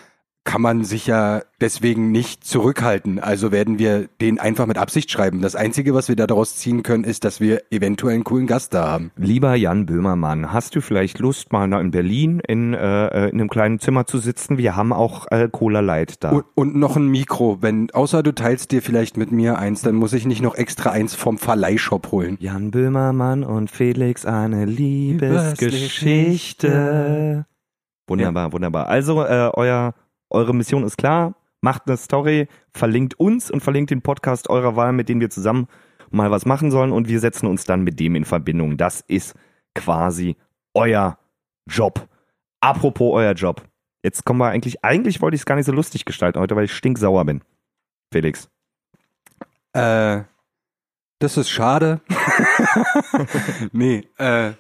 kann 0.46 0.62
man 0.62 0.84
sich 0.84 1.06
ja 1.06 1.42
deswegen 1.60 2.10
nicht 2.12 2.44
zurückhalten. 2.44 3.18
Also 3.18 3.52
werden 3.52 3.78
wir 3.78 4.08
den 4.20 4.38
einfach 4.38 4.64
mit 4.66 4.78
Absicht 4.78 5.10
schreiben. 5.10 5.42
Das 5.42 5.56
Einzige, 5.56 5.92
was 5.92 6.08
wir 6.08 6.16
daraus 6.16 6.56
ziehen 6.56 6.82
können, 6.82 7.04
ist, 7.04 7.24
dass 7.24 7.40
wir 7.40 7.60
eventuell 7.70 8.14
einen 8.14 8.24
coolen 8.24 8.46
Gast 8.46 8.72
da 8.72 8.88
haben. 8.88 9.10
Lieber 9.16 9.54
Jan 9.56 9.84
Böhmermann, 9.84 10.50
hast 10.52 10.74
du 10.76 10.80
vielleicht 10.80 11.18
Lust, 11.18 11.52
mal 11.52 11.66
in 11.80 11.90
Berlin 11.90 12.40
in, 12.46 12.72
äh, 12.74 13.28
in 13.28 13.40
einem 13.40 13.50
kleinen 13.50 13.80
Zimmer 13.80 14.06
zu 14.06 14.18
sitzen? 14.18 14.56
Wir 14.56 14.76
haben 14.76 14.92
auch 14.92 15.26
äh, 15.30 15.48
Cola 15.50 15.80
Light 15.80 16.22
da. 16.22 16.30
Und, 16.30 16.44
und 16.54 16.76
noch 16.76 16.94
ein 16.96 17.08
Mikro. 17.08 17.58
Wenn, 17.60 17.90
außer 17.90 18.22
du 18.22 18.32
teilst 18.32 18.70
dir 18.70 18.80
vielleicht 18.80 19.16
mit 19.16 19.32
mir 19.32 19.58
eins, 19.58 19.82
dann 19.82 19.96
muss 19.96 20.12
ich 20.12 20.26
nicht 20.26 20.42
noch 20.42 20.54
extra 20.54 20.90
eins 20.90 21.16
vom 21.16 21.38
Verleihshop 21.38 22.12
holen. 22.12 22.36
Jan 22.40 22.70
Böhmermann 22.70 23.42
und 23.42 23.68
Felix, 23.68 24.24
eine 24.24 24.64
Liebesgeschichte. 24.64 27.46
Wunderbar, 28.06 28.52
wunderbar. 28.52 28.86
Also, 28.86 29.24
äh, 29.24 29.50
euer, 29.52 29.92
eure 30.30 30.54
Mission 30.54 30.84
ist 30.84 30.98
klar. 30.98 31.34
Macht 31.60 31.82
eine 31.86 31.96
Story, 31.96 32.48
verlinkt 32.74 33.18
uns 33.18 33.50
und 33.50 33.60
verlinkt 33.60 33.90
den 33.90 34.02
Podcast 34.02 34.48
eurer 34.50 34.76
Wahl, 34.76 34.92
mit 34.92 35.08
dem 35.08 35.20
wir 35.20 35.30
zusammen 35.30 35.68
mal 36.10 36.30
was 36.30 36.46
machen 36.46 36.70
sollen 36.70 36.92
und 36.92 37.08
wir 37.08 37.18
setzen 37.20 37.46
uns 37.46 37.64
dann 37.64 37.82
mit 37.82 37.98
dem 37.98 38.14
in 38.14 38.24
Verbindung. 38.24 38.76
Das 38.76 39.00
ist 39.08 39.34
quasi 39.74 40.36
euer 40.74 41.18
Job. 41.68 42.08
Apropos 42.60 43.14
euer 43.14 43.32
Job. 43.32 43.62
Jetzt 44.02 44.24
kommen 44.24 44.38
wir 44.38 44.48
eigentlich, 44.48 44.84
eigentlich 44.84 45.20
wollte 45.20 45.34
ich 45.34 45.42
es 45.42 45.46
gar 45.46 45.56
nicht 45.56 45.66
so 45.66 45.72
lustig 45.72 46.04
gestalten 46.04 46.38
heute, 46.38 46.54
weil 46.54 46.64
ich 46.64 46.74
stinksauer 46.74 47.24
bin. 47.24 47.42
Felix. 48.12 48.48
Äh, 49.72 50.22
das 51.18 51.36
ist 51.36 51.50
schade. 51.50 52.00
nee, 53.72 54.06
äh, 54.18 54.52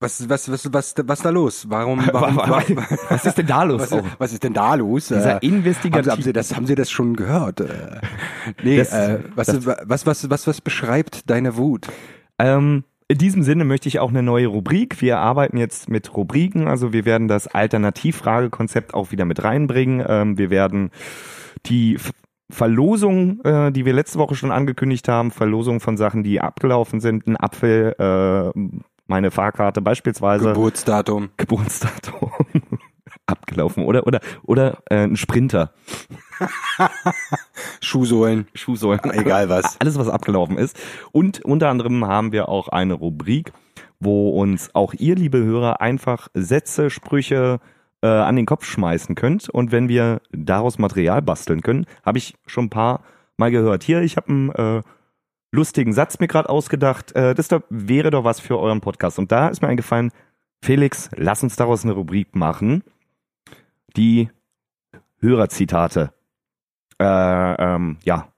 was, 0.00 0.28
was, 0.28 0.50
was, 0.50 0.72
was, 0.72 0.94
was 1.04 1.22
da 1.22 1.30
los? 1.30 1.66
Warum, 1.70 2.00
warum, 2.12 2.36
warum 2.36 2.76
Was 3.08 3.24
ist 3.24 3.38
denn 3.38 3.46
da 3.46 3.62
los? 3.62 3.80
was, 3.80 3.92
Oh, 3.92 4.02
was 4.18 4.32
ist 4.32 4.42
denn 4.44 4.52
da 4.52 4.74
los? 4.74 5.08
dieser 5.08 5.24
Äh, 5.24 5.32
haben, 5.34 5.40
Sie, 5.40 5.46
investigative 5.48 6.10
haben, 6.12 6.22
Sie 6.22 6.32
das, 6.32 6.54
haben 6.54 6.66
Sie 6.66 6.74
das 6.74 6.90
schon 6.90 7.16
gehört? 7.16 7.60
Äh, 7.60 8.00
nee, 8.62 8.76
Das- 8.76 8.92
äh, 8.92 9.20
was, 9.34 9.46
das- 9.46 9.66
was, 9.66 10.06
was, 10.06 10.30
was, 10.30 10.46
was 10.46 10.60
beschreibt 10.60 11.30
deine 11.30 11.56
Wut? 11.56 11.86
Ähm, 12.38 12.84
in 13.08 13.18
diesem 13.18 13.42
Sinne 13.42 13.64
möchte 13.64 13.88
ich 13.88 13.98
auch 14.00 14.10
eine 14.10 14.22
neue 14.22 14.48
Rubrik. 14.48 15.00
Wir 15.00 15.18
arbeiten 15.18 15.56
jetzt 15.56 15.88
mit 15.88 16.14
Rubriken, 16.16 16.66
also 16.68 16.92
wir 16.92 17.04
werden 17.04 17.28
das 17.28 17.46
Alternativfragekonzept 17.46 18.94
auch 18.94 19.12
wieder 19.12 19.24
mit 19.24 19.44
reinbringen. 19.44 20.04
Ähm, 20.06 20.36
wir 20.38 20.50
werden 20.50 20.90
die 21.66 21.98
Verlosung, 22.50 23.40
äh, 23.44 23.72
die 23.72 23.84
wir 23.84 23.92
letzte 23.92 24.18
Woche 24.18 24.34
schon 24.34 24.52
angekündigt 24.52 25.08
haben, 25.08 25.30
Verlosung 25.30 25.80
von 25.80 25.96
Sachen, 25.96 26.22
die 26.22 26.40
abgelaufen 26.40 27.00
sind, 27.00 27.26
ein 27.26 27.36
Apfel, 27.36 27.94
äh, 27.98 28.58
meine 29.06 29.30
Fahrkarte 29.30 29.80
beispielsweise, 29.80 30.48
Geburtsdatum. 30.48 31.30
Geburtsdatum 31.36 32.30
abgelaufen 33.26 33.84
oder 33.84 34.06
oder 34.06 34.20
oder 34.44 34.78
äh, 34.90 35.04
ein 35.04 35.16
Sprinter, 35.16 35.72
Schuhsohlen. 37.80 38.46
Schuhsohlen, 38.54 39.00
Egal 39.12 39.48
was. 39.48 39.76
alles, 39.80 39.98
was 39.98 40.08
abgelaufen 40.08 40.58
ist. 40.58 40.78
Und 41.12 41.44
unter 41.44 41.68
anderem 41.68 42.04
haben 42.06 42.32
wir 42.32 42.48
auch 42.48 42.68
eine 42.68 42.94
Rubrik, 42.94 43.52
wo 44.00 44.30
uns 44.30 44.74
auch 44.74 44.94
ihr, 44.94 45.14
liebe 45.16 45.38
Hörer, 45.38 45.80
einfach 45.80 46.28
Sätze, 46.34 46.90
Sprüche 46.90 47.60
äh, 48.02 48.06
an 48.06 48.36
den 48.36 48.46
Kopf 48.46 48.64
schmeißen 48.64 49.14
könnt. 49.14 49.48
Und 49.48 49.72
wenn 49.72 49.88
wir 49.88 50.20
daraus 50.32 50.78
Material 50.78 51.22
basteln 51.22 51.62
können, 51.62 51.86
habe 52.04 52.18
ich 52.18 52.34
schon 52.46 52.66
ein 52.66 52.70
paar 52.70 53.02
Mal 53.38 53.50
gehört. 53.50 53.82
Hier, 53.82 54.00
ich 54.00 54.16
habe 54.16 54.28
einen 54.28 54.50
äh, 54.50 54.82
lustigen 55.52 55.92
Satz 55.92 56.18
mir 56.18 56.28
gerade 56.28 56.48
ausgedacht. 56.48 57.14
Äh, 57.14 57.34
das 57.34 57.48
da 57.48 57.62
wäre 57.70 58.10
doch 58.10 58.24
was 58.24 58.40
für 58.40 58.58
euren 58.58 58.80
Podcast. 58.80 59.18
Und 59.18 59.32
da 59.32 59.48
ist 59.48 59.62
mir 59.62 59.68
eingefallen, 59.68 60.10
Felix, 60.62 61.10
lass 61.16 61.42
uns 61.42 61.56
daraus 61.56 61.84
eine 61.84 61.92
Rubrik 61.92 62.34
machen, 62.34 62.82
die 63.96 64.30
Hörerzitate 65.18 66.12
äh, 66.98 67.04
ähm, 67.04 67.98
ja, 68.04 68.28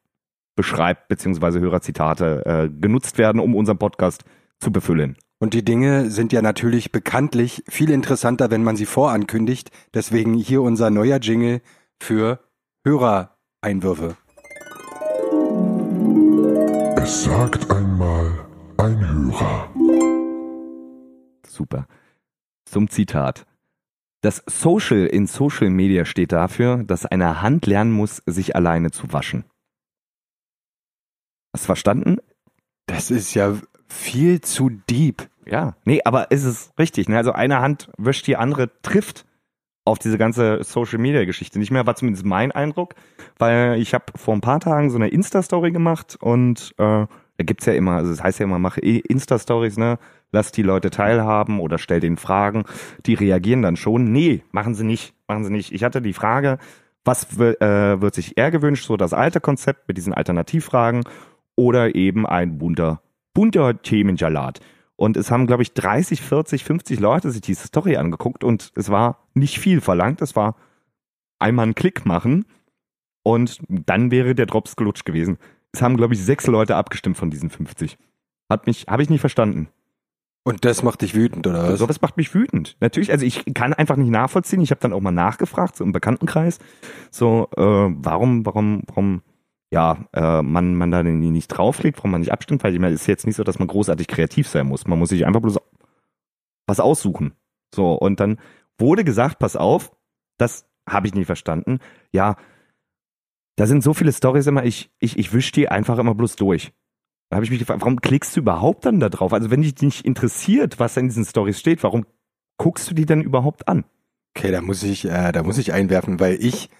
beschreibt, 0.56 1.08
beziehungsweise 1.08 1.60
Hörerzitate 1.60 2.44
äh, 2.44 2.68
genutzt 2.68 3.18
werden, 3.18 3.40
um 3.40 3.54
unseren 3.54 3.78
Podcast 3.78 4.24
zu 4.58 4.72
befüllen. 4.72 5.16
Und 5.38 5.54
die 5.54 5.64
Dinge 5.64 6.10
sind 6.10 6.32
ja 6.32 6.42
natürlich 6.42 6.90
bekanntlich 6.90 7.62
viel 7.68 7.90
interessanter, 7.90 8.50
wenn 8.50 8.64
man 8.64 8.76
sie 8.76 8.86
vorankündigt. 8.86 9.70
Deswegen 9.94 10.34
hier 10.34 10.62
unser 10.62 10.90
neuer 10.90 11.18
Jingle 11.18 11.62
für 12.00 12.40
Einwürfe. 13.60 14.16
Es 17.00 17.22
sagt 17.22 17.70
einmal 17.70 18.44
ein 18.76 18.98
Hörer. 18.98 19.72
Super. 21.46 21.86
Zum 22.64 22.90
Zitat. 22.90 23.46
Das 24.20 24.42
Social 24.46 25.06
in 25.06 25.28
Social 25.28 25.70
Media 25.70 26.04
steht 26.04 26.32
dafür, 26.32 26.82
dass 26.82 27.06
eine 27.06 27.40
Hand 27.40 27.66
lernen 27.66 27.92
muss, 27.92 28.20
sich 28.26 28.56
alleine 28.56 28.90
zu 28.90 29.12
waschen. 29.12 29.44
Hast 31.54 31.62
du 31.62 31.66
verstanden? 31.66 32.16
Das 32.86 33.12
ist 33.12 33.32
ja 33.34 33.56
viel 33.86 34.40
zu 34.40 34.68
deep. 34.68 35.30
Ja. 35.46 35.76
Nee, 35.84 36.00
aber 36.04 36.32
ist 36.32 36.42
es 36.42 36.72
richtig. 36.80 37.08
Ne? 37.08 37.16
Also 37.16 37.30
eine 37.30 37.60
Hand 37.60 37.92
wäscht 37.96 38.26
die 38.26 38.36
andere, 38.36 38.72
trifft 38.82 39.24
auf 39.88 39.98
diese 39.98 40.18
ganze 40.18 40.62
Social 40.62 40.98
Media 40.98 41.24
Geschichte 41.24 41.58
nicht 41.58 41.70
mehr, 41.70 41.86
war 41.86 41.96
zumindest 41.96 42.24
mein 42.24 42.52
Eindruck, 42.52 42.94
weil 43.38 43.80
ich 43.80 43.94
habe 43.94 44.04
vor 44.14 44.34
ein 44.34 44.40
paar 44.40 44.60
Tagen 44.60 44.90
so 44.90 44.96
eine 44.96 45.08
Insta-Story 45.08 45.72
gemacht 45.72 46.16
und 46.20 46.74
äh, 46.78 47.06
da 47.38 47.44
gibt's 47.44 47.66
ja 47.66 47.72
immer, 47.72 47.92
also 47.92 48.10
das 48.10 48.22
heißt 48.22 48.40
ja 48.40 48.44
immer, 48.44 48.58
mache 48.58 48.80
eh 48.82 48.98
Insta-Stories, 48.98 49.78
ne? 49.78 49.98
Lass 50.30 50.52
die 50.52 50.62
Leute 50.62 50.90
teilhaben 50.90 51.58
oder 51.58 51.78
stell 51.78 52.00
denen 52.00 52.18
Fragen. 52.18 52.64
Die 53.06 53.14
reagieren 53.14 53.62
dann 53.62 53.76
schon. 53.76 54.12
Nee, 54.12 54.42
machen 54.50 54.74
sie 54.74 54.84
nicht. 54.84 55.14
Machen 55.26 55.44
sie 55.44 55.50
nicht. 55.50 55.72
Ich 55.72 55.84
hatte 55.84 56.02
die 56.02 56.12
Frage, 56.12 56.58
was 57.04 57.38
äh, 57.38 58.00
wird 58.02 58.14
sich 58.14 58.36
eher 58.36 58.50
gewünscht, 58.50 58.84
so 58.84 58.98
das 58.98 59.14
alte 59.14 59.40
Konzept 59.40 59.88
mit 59.88 59.96
diesen 59.96 60.12
Alternativfragen 60.12 61.04
oder 61.56 61.94
eben 61.94 62.26
ein 62.26 62.58
bunter, 62.58 63.00
bunter 63.32 63.80
Themensalat. 63.80 64.60
Und 64.98 65.16
es 65.16 65.30
haben, 65.30 65.46
glaube 65.46 65.62
ich, 65.62 65.74
30, 65.74 66.20
40, 66.20 66.64
50 66.64 66.98
Leute 66.98 67.30
sich 67.30 67.40
diese 67.40 67.68
Story 67.68 67.96
angeguckt 67.96 68.42
und 68.42 68.72
es 68.74 68.90
war 68.90 69.28
nicht 69.32 69.60
viel 69.60 69.80
verlangt. 69.80 70.20
Es 70.22 70.34
war 70.34 70.56
einmal 71.38 71.62
einen 71.62 71.76
Klick 71.76 72.04
machen 72.04 72.46
und 73.22 73.60
dann 73.68 74.10
wäre 74.10 74.34
der 74.34 74.46
Drops 74.46 74.74
gelutscht 74.74 75.04
gewesen. 75.04 75.38
Es 75.70 75.82
haben, 75.82 75.96
glaube 75.96 76.14
ich, 76.14 76.24
sechs 76.24 76.48
Leute 76.48 76.74
abgestimmt 76.74 77.16
von 77.16 77.30
diesen 77.30 77.48
50. 77.48 77.96
Hat 78.50 78.66
mich, 78.66 78.86
habe 78.88 79.04
ich 79.04 79.08
nicht 79.08 79.20
verstanden. 79.20 79.68
Und 80.42 80.64
das 80.64 80.82
macht 80.82 81.02
dich 81.02 81.14
wütend, 81.14 81.46
oder 81.46 81.68
was? 81.68 81.78
Sowas 81.78 82.00
macht 82.00 82.16
mich 82.16 82.34
wütend. 82.34 82.76
Natürlich, 82.80 83.12
also 83.12 83.24
ich 83.24 83.44
kann 83.54 83.74
einfach 83.74 83.96
nicht 83.96 84.10
nachvollziehen. 84.10 84.62
Ich 84.62 84.72
habe 84.72 84.80
dann 84.80 84.92
auch 84.92 85.00
mal 85.00 85.12
nachgefragt, 85.12 85.76
so 85.76 85.84
im 85.84 85.92
Bekanntenkreis, 85.92 86.58
so, 87.12 87.48
äh, 87.56 87.60
warum, 87.62 88.44
warum, 88.44 88.82
warum, 88.88 89.22
ja, 89.70 90.06
äh, 90.12 90.42
man, 90.42 90.74
man 90.74 90.90
da 90.90 91.02
nicht 91.02 91.48
draufklickt, 91.48 91.98
warum 91.98 92.12
man 92.12 92.20
nicht 92.20 92.32
abstimmt, 92.32 92.64
weil 92.64 92.72
ich 92.72 92.80
meine, 92.80 92.94
es 92.94 93.02
ist 93.02 93.06
jetzt 93.06 93.26
nicht 93.26 93.36
so, 93.36 93.44
dass 93.44 93.58
man 93.58 93.68
großartig 93.68 94.08
kreativ 94.08 94.48
sein 94.48 94.66
muss. 94.66 94.86
Man 94.86 94.98
muss 94.98 95.10
sich 95.10 95.26
einfach 95.26 95.40
bloß 95.40 95.58
was 96.66 96.80
aussuchen. 96.80 97.34
So, 97.74 97.92
und 97.92 98.20
dann 98.20 98.38
wurde 98.78 99.04
gesagt, 99.04 99.38
pass 99.38 99.56
auf, 99.56 99.92
das 100.38 100.66
habe 100.88 101.06
ich 101.06 101.14
nicht 101.14 101.26
verstanden. 101.26 101.80
Ja, 102.12 102.36
da 103.56 103.66
sind 103.66 103.82
so 103.82 103.92
viele 103.92 104.12
Stories 104.12 104.46
immer, 104.46 104.64
ich, 104.64 104.90
ich, 105.00 105.18
ich 105.18 105.32
wisch 105.32 105.52
die 105.52 105.68
einfach 105.68 105.98
immer 105.98 106.14
bloß 106.14 106.36
durch. 106.36 106.72
Da 107.28 107.36
habe 107.36 107.44
ich 107.44 107.50
mich 107.50 107.58
gefragt, 107.58 107.80
warum 107.82 108.00
klickst 108.00 108.36
du 108.36 108.40
überhaupt 108.40 108.86
dann 108.86 109.00
da 109.00 109.10
drauf? 109.10 109.32
Also 109.32 109.50
wenn 109.50 109.60
dich 109.62 109.78
nicht 109.82 110.06
interessiert, 110.06 110.78
was 110.78 110.96
in 110.96 111.08
diesen 111.08 111.24
Stories 111.24 111.60
steht, 111.60 111.82
warum 111.82 112.06
guckst 112.56 112.90
du 112.90 112.94
die 112.94 113.04
denn 113.04 113.20
überhaupt 113.20 113.68
an? 113.68 113.84
Okay, 114.34 114.50
da 114.50 114.62
muss 114.62 114.82
ich, 114.82 115.04
äh, 115.04 115.32
da 115.32 115.42
muss 115.42 115.58
ich 115.58 115.72
einwerfen, 115.72 116.20
weil 116.20 116.42
ich, 116.42 116.70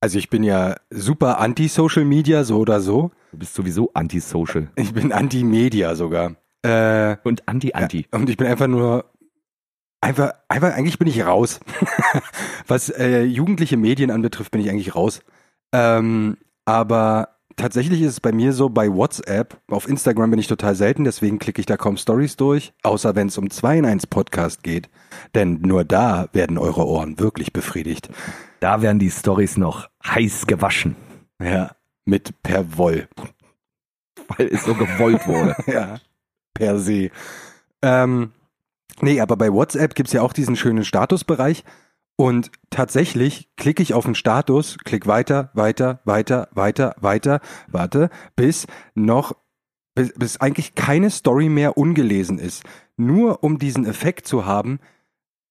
also 0.00 0.18
ich 0.18 0.30
bin 0.30 0.42
ja 0.42 0.76
super 0.90 1.38
anti-Social 1.38 2.04
Media, 2.04 2.44
so 2.44 2.58
oder 2.58 2.80
so. 2.80 3.10
Du 3.32 3.38
bist 3.38 3.54
sowieso 3.54 3.90
antisocial 3.94 4.68
Ich 4.76 4.92
bin 4.92 5.12
anti-Media 5.12 5.94
sogar. 5.94 6.36
Äh, 6.62 7.16
und 7.24 7.48
anti-anti. 7.48 8.06
und 8.10 8.28
ich 8.28 8.36
bin 8.36 8.46
einfach 8.46 8.66
nur, 8.66 9.06
einfach, 10.00 10.32
einfach, 10.48 10.74
eigentlich 10.74 10.98
bin 10.98 11.08
ich 11.08 11.24
raus. 11.24 11.60
Was 12.66 12.90
äh, 12.90 13.22
jugendliche 13.22 13.76
Medien 13.76 14.10
anbetrifft, 14.10 14.50
bin 14.50 14.60
ich 14.60 14.70
eigentlich 14.70 14.94
raus. 14.94 15.20
Ähm, 15.72 16.36
aber 16.64 17.36
tatsächlich 17.56 18.00
ist 18.02 18.12
es 18.12 18.20
bei 18.20 18.32
mir 18.32 18.52
so, 18.52 18.68
bei 18.68 18.92
WhatsApp, 18.92 19.58
auf 19.68 19.88
Instagram 19.88 20.30
bin 20.30 20.38
ich 20.38 20.48
total 20.48 20.74
selten, 20.74 21.04
deswegen 21.04 21.38
klicke 21.38 21.60
ich 21.60 21.66
da 21.66 21.76
kaum 21.76 21.96
Stories 21.96 22.36
durch, 22.36 22.72
außer 22.82 23.14
wenn 23.14 23.28
es 23.28 23.38
um 23.38 23.50
2 23.50 23.78
in 23.78 23.86
1 23.86 24.06
Podcast 24.06 24.62
geht. 24.62 24.88
Denn 25.34 25.60
nur 25.62 25.84
da 25.84 26.28
werden 26.32 26.58
eure 26.58 26.86
Ohren 26.86 27.18
wirklich 27.18 27.52
befriedigt. 27.52 28.08
Da 28.60 28.82
werden 28.82 28.98
die 28.98 29.10
Stories 29.10 29.56
noch 29.56 29.88
heiß 30.04 30.46
gewaschen, 30.46 30.96
Ja. 31.40 31.72
Mit 32.04 32.42
per 32.42 32.76
Woll. 32.76 33.08
weil 34.28 34.48
es 34.48 34.64
so 34.64 34.74
gewollt 34.74 35.26
wurde. 35.26 35.54
ja. 35.66 35.98
Per 36.54 36.78
se. 36.78 37.10
Ähm, 37.82 38.32
nee, 39.00 39.20
aber 39.20 39.36
bei 39.36 39.52
WhatsApp 39.52 39.94
gibt's 39.94 40.12
ja 40.12 40.22
auch 40.22 40.32
diesen 40.32 40.56
schönen 40.56 40.84
Statusbereich. 40.84 41.64
Und 42.16 42.50
tatsächlich 42.68 43.48
klicke 43.56 43.82
ich 43.82 43.94
auf 43.94 44.04
den 44.04 44.14
Status, 44.14 44.76
klick 44.84 45.06
weiter, 45.06 45.50
weiter, 45.54 46.00
weiter, 46.04 46.48
weiter, 46.52 46.94
weiter, 47.00 47.40
warte, 47.68 48.10
bis 48.36 48.66
noch, 48.94 49.32
bis, 49.94 50.12
bis 50.12 50.36
eigentlich 50.38 50.74
keine 50.74 51.08
Story 51.10 51.48
mehr 51.48 51.78
ungelesen 51.78 52.38
ist. 52.38 52.62
Nur 52.98 53.42
um 53.42 53.58
diesen 53.58 53.86
Effekt 53.86 54.26
zu 54.26 54.44
haben, 54.44 54.80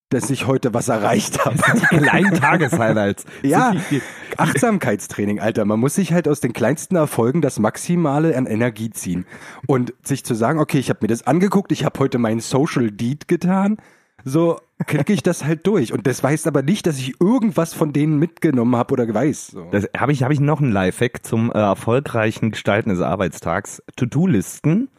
dass 0.09 0.29
ich 0.29 0.47
heute 0.47 0.73
was 0.73 0.87
erreicht 0.89 1.45
habe. 1.45 1.57
Kleinen 1.57 2.33
Tageshighlights. 2.33 3.25
Ja, 3.43 3.73
die- 3.91 4.01
Achtsamkeitstraining, 4.37 5.39
Alter. 5.39 5.65
Man 5.65 5.79
muss 5.79 5.95
sich 5.95 6.13
halt 6.13 6.27
aus 6.27 6.39
den 6.39 6.53
kleinsten 6.53 6.95
Erfolgen 6.95 7.41
das 7.41 7.59
Maximale 7.59 8.35
an 8.37 8.45
Energie 8.45 8.89
ziehen. 8.89 9.25
Und 9.67 9.93
sich 10.03 10.23
zu 10.23 10.33
sagen, 10.33 10.59
okay, 10.59 10.79
ich 10.79 10.89
habe 10.89 10.99
mir 11.01 11.07
das 11.07 11.27
angeguckt, 11.27 11.71
ich 11.71 11.83
habe 11.85 11.99
heute 11.99 12.17
meinen 12.17 12.39
Social 12.39 12.89
Deed 12.91 13.27
getan, 13.27 13.77
so 14.25 14.59
klicke 14.87 15.13
ich 15.13 15.23
das 15.23 15.43
halt 15.45 15.65
durch. 15.67 15.93
Und 15.93 16.07
das 16.07 16.23
heißt 16.23 16.47
aber 16.47 16.61
nicht, 16.61 16.87
dass 16.87 16.97
ich 16.97 17.19
irgendwas 17.21 17.73
von 17.73 17.93
denen 17.93 18.17
mitgenommen 18.17 18.75
habe 18.75 18.93
oder 18.93 19.13
weiß. 19.13 19.47
So. 19.47 19.71
Habe 19.97 20.11
ich, 20.11 20.23
hab 20.23 20.31
ich 20.31 20.39
noch 20.39 20.61
einen 20.61 20.71
Lifehack 20.71 21.25
zum 21.25 21.51
äh, 21.51 21.57
erfolgreichen 21.57 22.51
Gestalten 22.51 22.89
des 22.89 23.01
Arbeitstags. 23.01 23.81
To-Do-Listen. 23.95 24.89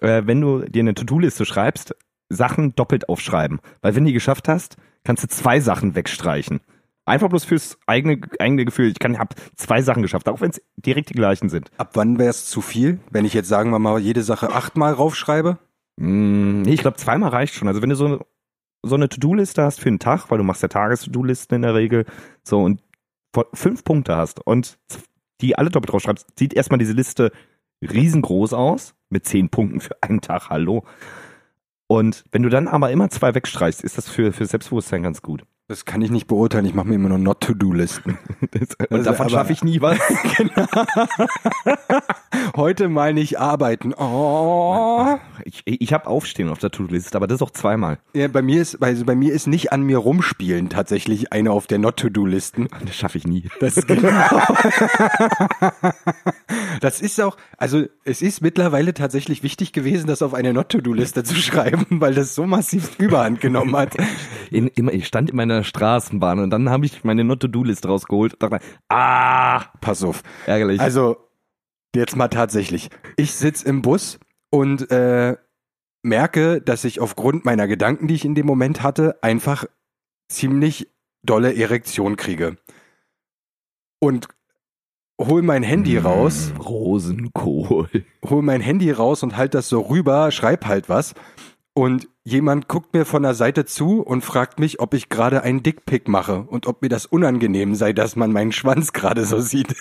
Äh, 0.00 0.22
wenn 0.26 0.40
du 0.40 0.60
dir 0.60 0.80
eine 0.80 0.94
To-Do-Liste 0.94 1.44
schreibst, 1.44 1.94
Sachen 2.30 2.74
doppelt 2.74 3.08
aufschreiben. 3.08 3.60
Weil 3.82 3.94
wenn 3.94 4.04
du 4.04 4.08
die 4.08 4.14
geschafft 4.14 4.48
hast, 4.48 4.76
kannst 5.04 5.24
du 5.24 5.28
zwei 5.28 5.60
Sachen 5.60 5.94
wegstreichen. 5.94 6.60
Einfach 7.04 7.28
bloß 7.28 7.44
fürs 7.44 7.78
eigene, 7.86 8.20
eigene 8.38 8.64
Gefühl. 8.64 8.88
Ich 8.90 8.98
kann, 8.98 9.18
habe 9.18 9.34
zwei 9.56 9.82
Sachen 9.82 10.02
geschafft, 10.02 10.28
auch 10.28 10.40
wenn 10.40 10.50
es 10.50 10.62
direkt 10.76 11.10
die 11.10 11.14
gleichen 11.14 11.48
sind. 11.48 11.70
Ab 11.76 11.90
wann 11.94 12.18
wäre 12.18 12.30
es 12.30 12.46
zu 12.46 12.60
viel, 12.60 13.00
wenn 13.10 13.24
ich 13.24 13.34
jetzt 13.34 13.48
sagen 13.48 13.70
wir 13.70 13.78
mal 13.78 13.98
jede 13.98 14.22
Sache 14.22 14.52
achtmal 14.52 14.92
raufschreibe? 14.92 15.58
Mm, 15.96 16.62
nee, 16.62 16.74
ich 16.74 16.82
glaube, 16.82 16.98
zweimal 16.98 17.30
reicht 17.30 17.54
schon. 17.54 17.68
Also 17.68 17.82
wenn 17.82 17.90
du 17.90 17.96
so, 17.96 18.24
so 18.82 18.94
eine 18.94 19.08
To-Do-Liste 19.08 19.62
hast 19.62 19.80
für 19.80 19.88
einen 19.88 19.98
Tag, 19.98 20.30
weil 20.30 20.38
du 20.38 20.44
machst 20.44 20.62
ja 20.62 20.68
Tages-To-Do-Listen 20.68 21.56
in 21.56 21.62
der 21.62 21.74
Regel, 21.74 22.06
so 22.44 22.62
und 22.62 22.82
fünf 23.54 23.84
Punkte 23.84 24.16
hast 24.16 24.44
und 24.46 24.78
die 25.40 25.56
alle 25.56 25.70
doppelt 25.70 25.92
draufschreibst, 25.92 26.26
sieht 26.38 26.54
erstmal 26.54 26.78
diese 26.78 26.92
Liste 26.92 27.32
riesengroß 27.82 28.52
aus, 28.52 28.94
mit 29.08 29.24
zehn 29.24 29.48
Punkten 29.48 29.80
für 29.80 30.02
einen 30.02 30.20
Tag, 30.20 30.50
hallo. 30.50 30.84
Und 31.90 32.22
wenn 32.30 32.44
du 32.44 32.50
dann 32.50 32.68
aber 32.68 32.92
immer 32.92 33.10
zwei 33.10 33.34
wegstreichst, 33.34 33.82
ist 33.82 33.98
das 33.98 34.08
für, 34.08 34.32
für 34.32 34.46
Selbstbewusstsein 34.46 35.02
ganz 35.02 35.22
gut. 35.22 35.42
Das 35.70 35.84
kann 35.84 36.02
ich 36.02 36.10
nicht 36.10 36.26
beurteilen. 36.26 36.64
Ich 36.64 36.74
mache 36.74 36.88
mir 36.88 36.96
immer 36.96 37.10
nur 37.10 37.18
Not-to-Do-Listen. 37.18 38.18
und 38.40 38.90
Also, 38.90 39.04
davon 39.04 39.30
schaffe 39.30 39.52
ich 39.52 39.62
nie 39.62 39.80
was. 39.80 40.00
Heute 42.56 42.88
mal 42.88 43.14
nicht 43.14 43.38
arbeiten. 43.38 43.94
Oh. 43.94 45.16
Ich, 45.44 45.62
ich 45.64 45.92
habe 45.92 46.08
Aufstehen 46.08 46.48
auf 46.48 46.58
der 46.58 46.72
To-Do-Liste, 46.72 47.16
aber 47.16 47.28
das 47.28 47.40
auch 47.40 47.52
zweimal. 47.52 47.98
Ja, 48.14 48.26
bei 48.26 48.42
mir 48.42 48.60
ist, 48.60 48.82
also 48.82 49.04
bei 49.04 49.14
mir 49.14 49.32
ist 49.32 49.46
nicht 49.46 49.70
an 49.70 49.82
mir 49.82 49.98
rumspielen 49.98 50.70
tatsächlich 50.70 51.32
eine 51.32 51.52
auf 51.52 51.68
der 51.68 51.78
Not-to-Do-Listen. 51.78 52.68
Das 52.84 52.96
schaffe 52.96 53.18
ich 53.18 53.26
nie. 53.28 53.48
Das 53.60 53.76
genau. 53.86 54.42
das 56.80 57.00
ist 57.00 57.20
auch, 57.20 57.36
also 57.58 57.84
es 58.02 58.22
ist 58.22 58.40
mittlerweile 58.40 58.92
tatsächlich 58.92 59.44
wichtig 59.44 59.72
gewesen, 59.72 60.08
das 60.08 60.20
auf 60.20 60.34
eine 60.34 60.52
Not-to-Do-Liste 60.52 61.22
zu 61.22 61.36
schreiben, 61.36 61.86
weil 61.90 62.14
das 62.14 62.34
so 62.34 62.44
massiv 62.44 62.98
Überhand 62.98 63.40
genommen 63.40 63.76
hat. 63.76 63.96
In, 64.50 64.66
immer, 64.66 64.92
ich 64.92 65.06
stand 65.06 65.30
in 65.30 65.36
meiner 65.36 65.59
Straßenbahn 65.64 66.38
und 66.38 66.50
dann 66.50 66.70
habe 66.70 66.86
ich 66.86 67.04
meine 67.04 67.24
Not-to-Do-List 67.24 67.86
rausgeholt 67.86 68.34
und 68.34 68.42
dachte, 68.42 68.64
ah, 68.88 69.60
Pass 69.80 70.02
auf. 70.02 70.22
ärgerlich. 70.46 70.80
Also, 70.80 71.16
jetzt 71.94 72.16
mal 72.16 72.28
tatsächlich. 72.28 72.90
Ich 73.16 73.34
sitz 73.34 73.62
im 73.62 73.82
Bus 73.82 74.18
und 74.50 74.90
äh, 74.90 75.36
merke, 76.02 76.60
dass 76.60 76.84
ich 76.84 77.00
aufgrund 77.00 77.44
meiner 77.44 77.66
Gedanken, 77.66 78.08
die 78.08 78.14
ich 78.14 78.24
in 78.24 78.34
dem 78.34 78.46
Moment 78.46 78.82
hatte, 78.82 79.22
einfach 79.22 79.64
ziemlich 80.28 80.88
dolle 81.22 81.54
Erektion 81.54 82.16
kriege. 82.16 82.56
Und 83.98 84.28
hol 85.20 85.42
mein 85.42 85.62
Handy 85.62 85.98
raus, 85.98 86.52
Rosenkohl. 86.58 87.88
hol 88.24 88.42
mein 88.42 88.60
Handy 88.62 88.90
raus 88.90 89.22
und 89.22 89.36
halt 89.36 89.54
das 89.54 89.68
so 89.68 89.80
rüber, 89.80 90.30
schreib 90.30 90.66
halt 90.66 90.88
was. 90.88 91.14
Und 91.72 92.08
jemand 92.24 92.68
guckt 92.68 92.94
mir 92.94 93.04
von 93.04 93.22
der 93.22 93.34
Seite 93.34 93.64
zu 93.64 94.02
und 94.02 94.22
fragt 94.22 94.58
mich, 94.58 94.80
ob 94.80 94.92
ich 94.92 95.08
gerade 95.08 95.42
einen 95.42 95.62
Dickpick 95.62 96.08
mache 96.08 96.42
und 96.42 96.66
ob 96.66 96.82
mir 96.82 96.88
das 96.88 97.06
unangenehm 97.06 97.74
sei, 97.74 97.92
dass 97.92 98.16
man 98.16 98.32
meinen 98.32 98.52
Schwanz 98.52 98.92
gerade 98.92 99.24
so 99.24 99.40
sieht. 99.40 99.76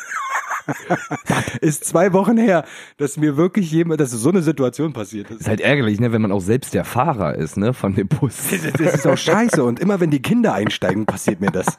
ist 1.62 1.86
zwei 1.86 2.14
Wochen 2.14 2.38
her, 2.38 2.64
dass 2.98 3.18
mir 3.18 3.38
wirklich 3.38 3.72
jemand, 3.72 4.00
dass 4.00 4.12
so 4.12 4.30
eine 4.30 4.44
Situation 4.44 4.94
passiert 4.94 5.32
ist. 5.32 5.42
Ist 5.42 5.48
halt 5.48 5.62
ärgerlich, 5.62 6.00
ne, 6.00 6.12
wenn 6.12 6.22
man 6.22 6.32
auch 6.32 6.42
selbst 6.42 6.76
der 6.76 6.86
Fahrer 6.86 7.36
ist, 7.36 7.58
ne, 7.58 7.74
von 7.74 7.96
dem 7.96 8.08
Bus. 8.08 8.50
Das 8.78 8.94
ist 8.94 9.08
auch 9.08 9.18
scheiße. 9.18 9.64
Und 9.64 9.80
immer 9.80 10.00
wenn 10.00 10.12
die 10.12 10.22
Kinder 10.22 10.54
einsteigen, 10.54 11.08
passiert 11.08 11.42
mir 11.42 11.52
das. 11.52 11.66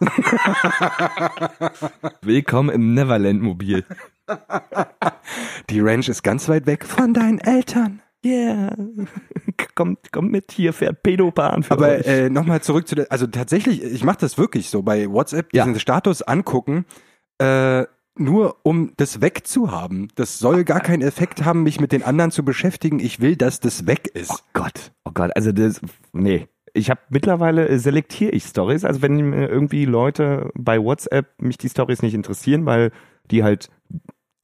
Willkommen 2.22 2.70
im 2.70 2.94
Neverland-Mobil. 2.94 3.84
Die 5.70 5.80
Ranch 5.80 6.08
ist 6.08 6.22
ganz 6.22 6.48
weit 6.48 6.66
weg 6.66 6.84
von 6.84 7.14
deinen 7.14 7.38
Eltern. 7.38 8.02
Yeah. 8.24 8.76
Kommt, 9.74 10.12
kommt 10.12 10.30
mit, 10.30 10.52
hier 10.52 10.72
fährt 10.72 11.02
Pedobahn 11.02 11.62
für 11.62 11.72
Aber 11.72 11.88
euch. 11.88 12.06
äh, 12.06 12.30
nochmal 12.30 12.60
zurück 12.62 12.86
zu 12.88 12.94
der, 12.94 13.10
also 13.10 13.26
tatsächlich, 13.26 13.82
ich 13.82 14.04
mache 14.04 14.18
das 14.20 14.38
wirklich 14.38 14.70
so 14.70 14.82
bei 14.82 15.10
WhatsApp, 15.10 15.54
Ja. 15.54 15.64
diesen 15.64 15.78
Status 15.80 16.22
angucken, 16.22 16.84
äh, 17.38 17.84
nur 18.16 18.56
um 18.64 18.92
das 18.96 19.20
wegzuhaben. 19.20 20.08
Das 20.16 20.38
soll 20.38 20.64
gar 20.64 20.80
keinen 20.80 21.02
Effekt 21.02 21.44
haben, 21.44 21.62
mich 21.62 21.80
mit 21.80 21.92
den 21.92 22.02
anderen 22.02 22.30
zu 22.30 22.44
beschäftigen. 22.44 22.98
Ich 23.00 23.20
will, 23.20 23.36
dass 23.36 23.60
das 23.60 23.86
weg 23.86 24.10
Oh 24.14 24.18
ist. 24.18 24.44
Gott, 24.52 24.92
oh 25.04 25.10
Gott, 25.14 25.30
also 25.36 25.52
das, 25.52 25.80
nee. 26.12 26.46
Ich 26.72 26.88
habe 26.90 27.00
mittlerweile 27.08 27.68
äh, 27.68 27.78
selektiere 27.78 28.30
ich 28.32 28.44
Stories, 28.44 28.84
also 28.84 29.02
wenn 29.02 29.16
mir 29.16 29.48
irgendwie 29.48 29.86
Leute 29.86 30.50
bei 30.54 30.80
WhatsApp 30.80 31.26
mich 31.40 31.58
die 31.58 31.68
Stories 31.68 32.02
nicht 32.02 32.14
interessieren, 32.14 32.64
weil 32.66 32.92
die 33.30 33.42
halt 33.42 33.70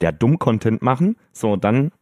der 0.00 0.12
Dumm-Content 0.12 0.82
machen, 0.82 1.16
so 1.32 1.56
dann 1.56 1.92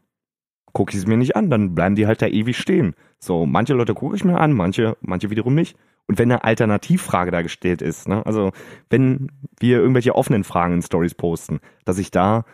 gucke 0.72 0.92
ich 0.92 0.98
es 0.98 1.06
mir 1.06 1.16
nicht 1.16 1.36
an, 1.36 1.50
dann 1.50 1.74
bleiben 1.74 1.94
die 1.94 2.06
halt 2.06 2.20
da 2.22 2.26
ewig 2.26 2.56
stehen. 2.58 2.94
So, 3.24 3.46
manche 3.46 3.74
Leute 3.74 3.94
gucke 3.94 4.16
ich 4.16 4.24
mir 4.24 4.38
an, 4.38 4.52
manche, 4.52 4.96
manche 5.00 5.30
wiederum 5.30 5.54
nicht. 5.54 5.76
Und 6.06 6.18
wenn 6.18 6.30
eine 6.30 6.44
Alternativfrage 6.44 7.30
da 7.30 7.42
gestellt 7.42 7.80
ist, 7.80 8.08
ne, 8.08 8.24
also 8.26 8.52
wenn 8.90 9.32
wir 9.58 9.78
irgendwelche 9.78 10.14
offenen 10.14 10.44
Fragen 10.44 10.74
in 10.74 10.82
Stories 10.82 11.14
posten, 11.14 11.60
dass 11.84 11.98
ich 11.98 12.10
da 12.10 12.44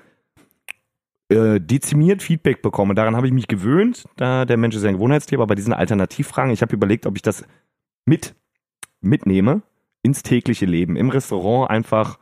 äh, 1.31 1.61
dezimiert 1.61 2.23
Feedback 2.23 2.61
bekomme. 2.61 2.95
Daran 2.95 3.17
habe 3.17 3.27
ich 3.27 3.33
mich 3.33 3.49
gewöhnt. 3.49 4.05
Da 4.17 4.45
der 4.45 4.57
Mensch 4.57 4.77
ist 4.77 4.85
ein 4.85 4.95
Gewohnheitstier, 4.95 5.39
aber 5.39 5.47
bei 5.47 5.55
diesen 5.55 5.73
Alternativfragen, 5.73 6.53
ich 6.53 6.63
habe 6.63 6.75
überlegt, 6.75 7.07
ob 7.07 7.17
ich 7.17 7.23
das 7.23 7.45
mit 8.05 8.35
mitnehme 9.01 9.63
ins 10.03 10.23
tägliche 10.23 10.67
Leben. 10.67 10.97
Im 10.97 11.11
Restaurant 11.11 11.71
einfach, 11.71 12.19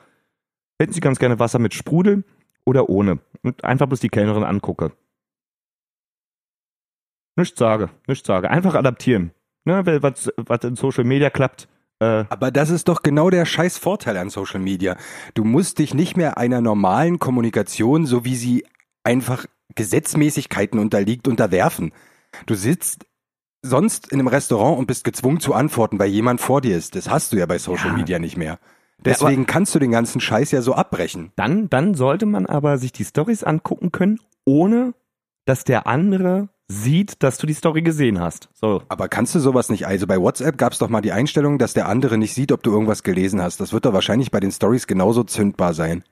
hätten 0.79 0.93
Sie 0.93 1.01
ganz 1.01 1.19
gerne 1.19 1.39
Wasser 1.39 1.59
mit 1.59 1.75
Sprudel 1.75 2.25
oder 2.65 2.89
ohne? 2.89 3.19
Und 3.43 3.65
einfach 3.65 3.87
bloß 3.87 4.01
die 4.01 4.11
Kellnerin 4.11 4.45
angucke. 4.45 4.93
Nichts 7.39 7.59
sage, 7.59 7.89
nichts 8.07 8.27
sage. 8.27 8.51
Einfach 8.51 8.75
adaptieren. 8.75 9.31
Ne, 9.65 9.87
weil 9.87 10.03
was, 10.03 10.31
was 10.37 10.65
in 10.65 10.77
Social 10.77 11.05
Media 11.05 11.31
klappt, 11.31 11.69
äh, 12.01 12.25
Aber 12.29 12.51
das 12.51 12.71
ist 12.71 12.89
doch 12.89 13.03
genau 13.03 13.31
der 13.31 13.45
scheiß 13.45 13.79
Vorteil 13.79 14.17
an 14.17 14.31
Social 14.31 14.61
Media. 14.61 14.97
Du 15.35 15.45
musst 15.45 15.79
dich 15.79 15.95
nicht 15.95 16.17
mehr 16.17 16.39
einer 16.39 16.61
normalen 16.61 17.19
Kommunikation, 17.19 18.07
so 18.07 18.25
wie 18.25 18.37
sie 18.37 18.65
einfach 19.03 19.47
Gesetzmäßigkeiten 19.75 20.79
unterliegt, 20.79 21.29
unterwerfen. 21.29 21.93
Du 22.47 22.55
sitzt 22.55 23.07
sonst 23.63 24.13
in 24.13 24.21
einem 24.21 24.29
Restaurant 24.29 24.79
und 24.79 24.87
bist 24.87 25.05
gezwungen 25.05 25.41
zu 25.41 25.55
antworten, 25.55 25.99
weil 25.99 26.09
jemand 26.09 26.41
vor 26.41 26.61
dir 26.61 26.77
ist. 26.77 26.95
Das 26.95 27.11
hast 27.11 27.33
du 27.33 27.37
ja 27.37 27.47
bei 27.47 27.59
Social 27.59 27.91
Ja. 27.91 27.97
Media 27.97 28.19
nicht 28.19 28.37
mehr. 28.37 28.59
Deswegen 29.05 29.47
kannst 29.47 29.75
du 29.75 29.79
den 29.79 29.93
ganzen 29.93 30.21
Scheiß 30.21 30.51
ja 30.51 30.61
so 30.61 30.75
abbrechen. 30.75 31.33
Dann, 31.37 31.71
dann 31.71 31.95
sollte 31.95 32.27
man 32.27 32.47
aber 32.47 32.79
sich 32.79 32.93
die 32.93 33.05
Stories 33.05 33.45
angucken 33.45 33.93
können, 33.93 34.19
ohne 34.45 34.93
dass 35.45 35.65
der 35.65 35.87
andere 35.87 36.49
sieht, 36.71 37.23
dass 37.23 37.39
du 37.39 37.47
die 37.47 37.55
Story 37.55 37.81
gesehen 37.83 38.21
hast. 38.21 38.51
So. 38.53 38.83
Aber 38.89 39.09
kannst 39.09 39.35
du 39.35 39.39
sowas 39.41 39.71
nicht? 39.71 39.87
Also 39.87 40.07
bei 40.07 40.21
WhatsApp 40.21 40.59
gab 40.59 40.73
es 40.73 40.79
doch 40.79 40.89
mal 40.91 41.01
die 41.01 41.13
Einstellung, 41.13 41.59
dass 41.59 41.73
der 41.73 41.89
andere 41.89 42.19
nicht 42.19 42.35
sieht, 42.35 42.53
ob 42.53 42.63
du 42.63 42.71
irgendwas 42.71 43.03
gelesen 43.03 43.41
hast. 43.41 43.59
Das 43.61 43.73
wird 43.73 43.87
doch 43.87 43.93
wahrscheinlich 43.95 44.31
bei 44.31 44.41
den 44.41 44.53
Stories 44.53 44.87
genauso 44.87 45.25
zündbar 45.25 45.73
sein. 45.75 46.05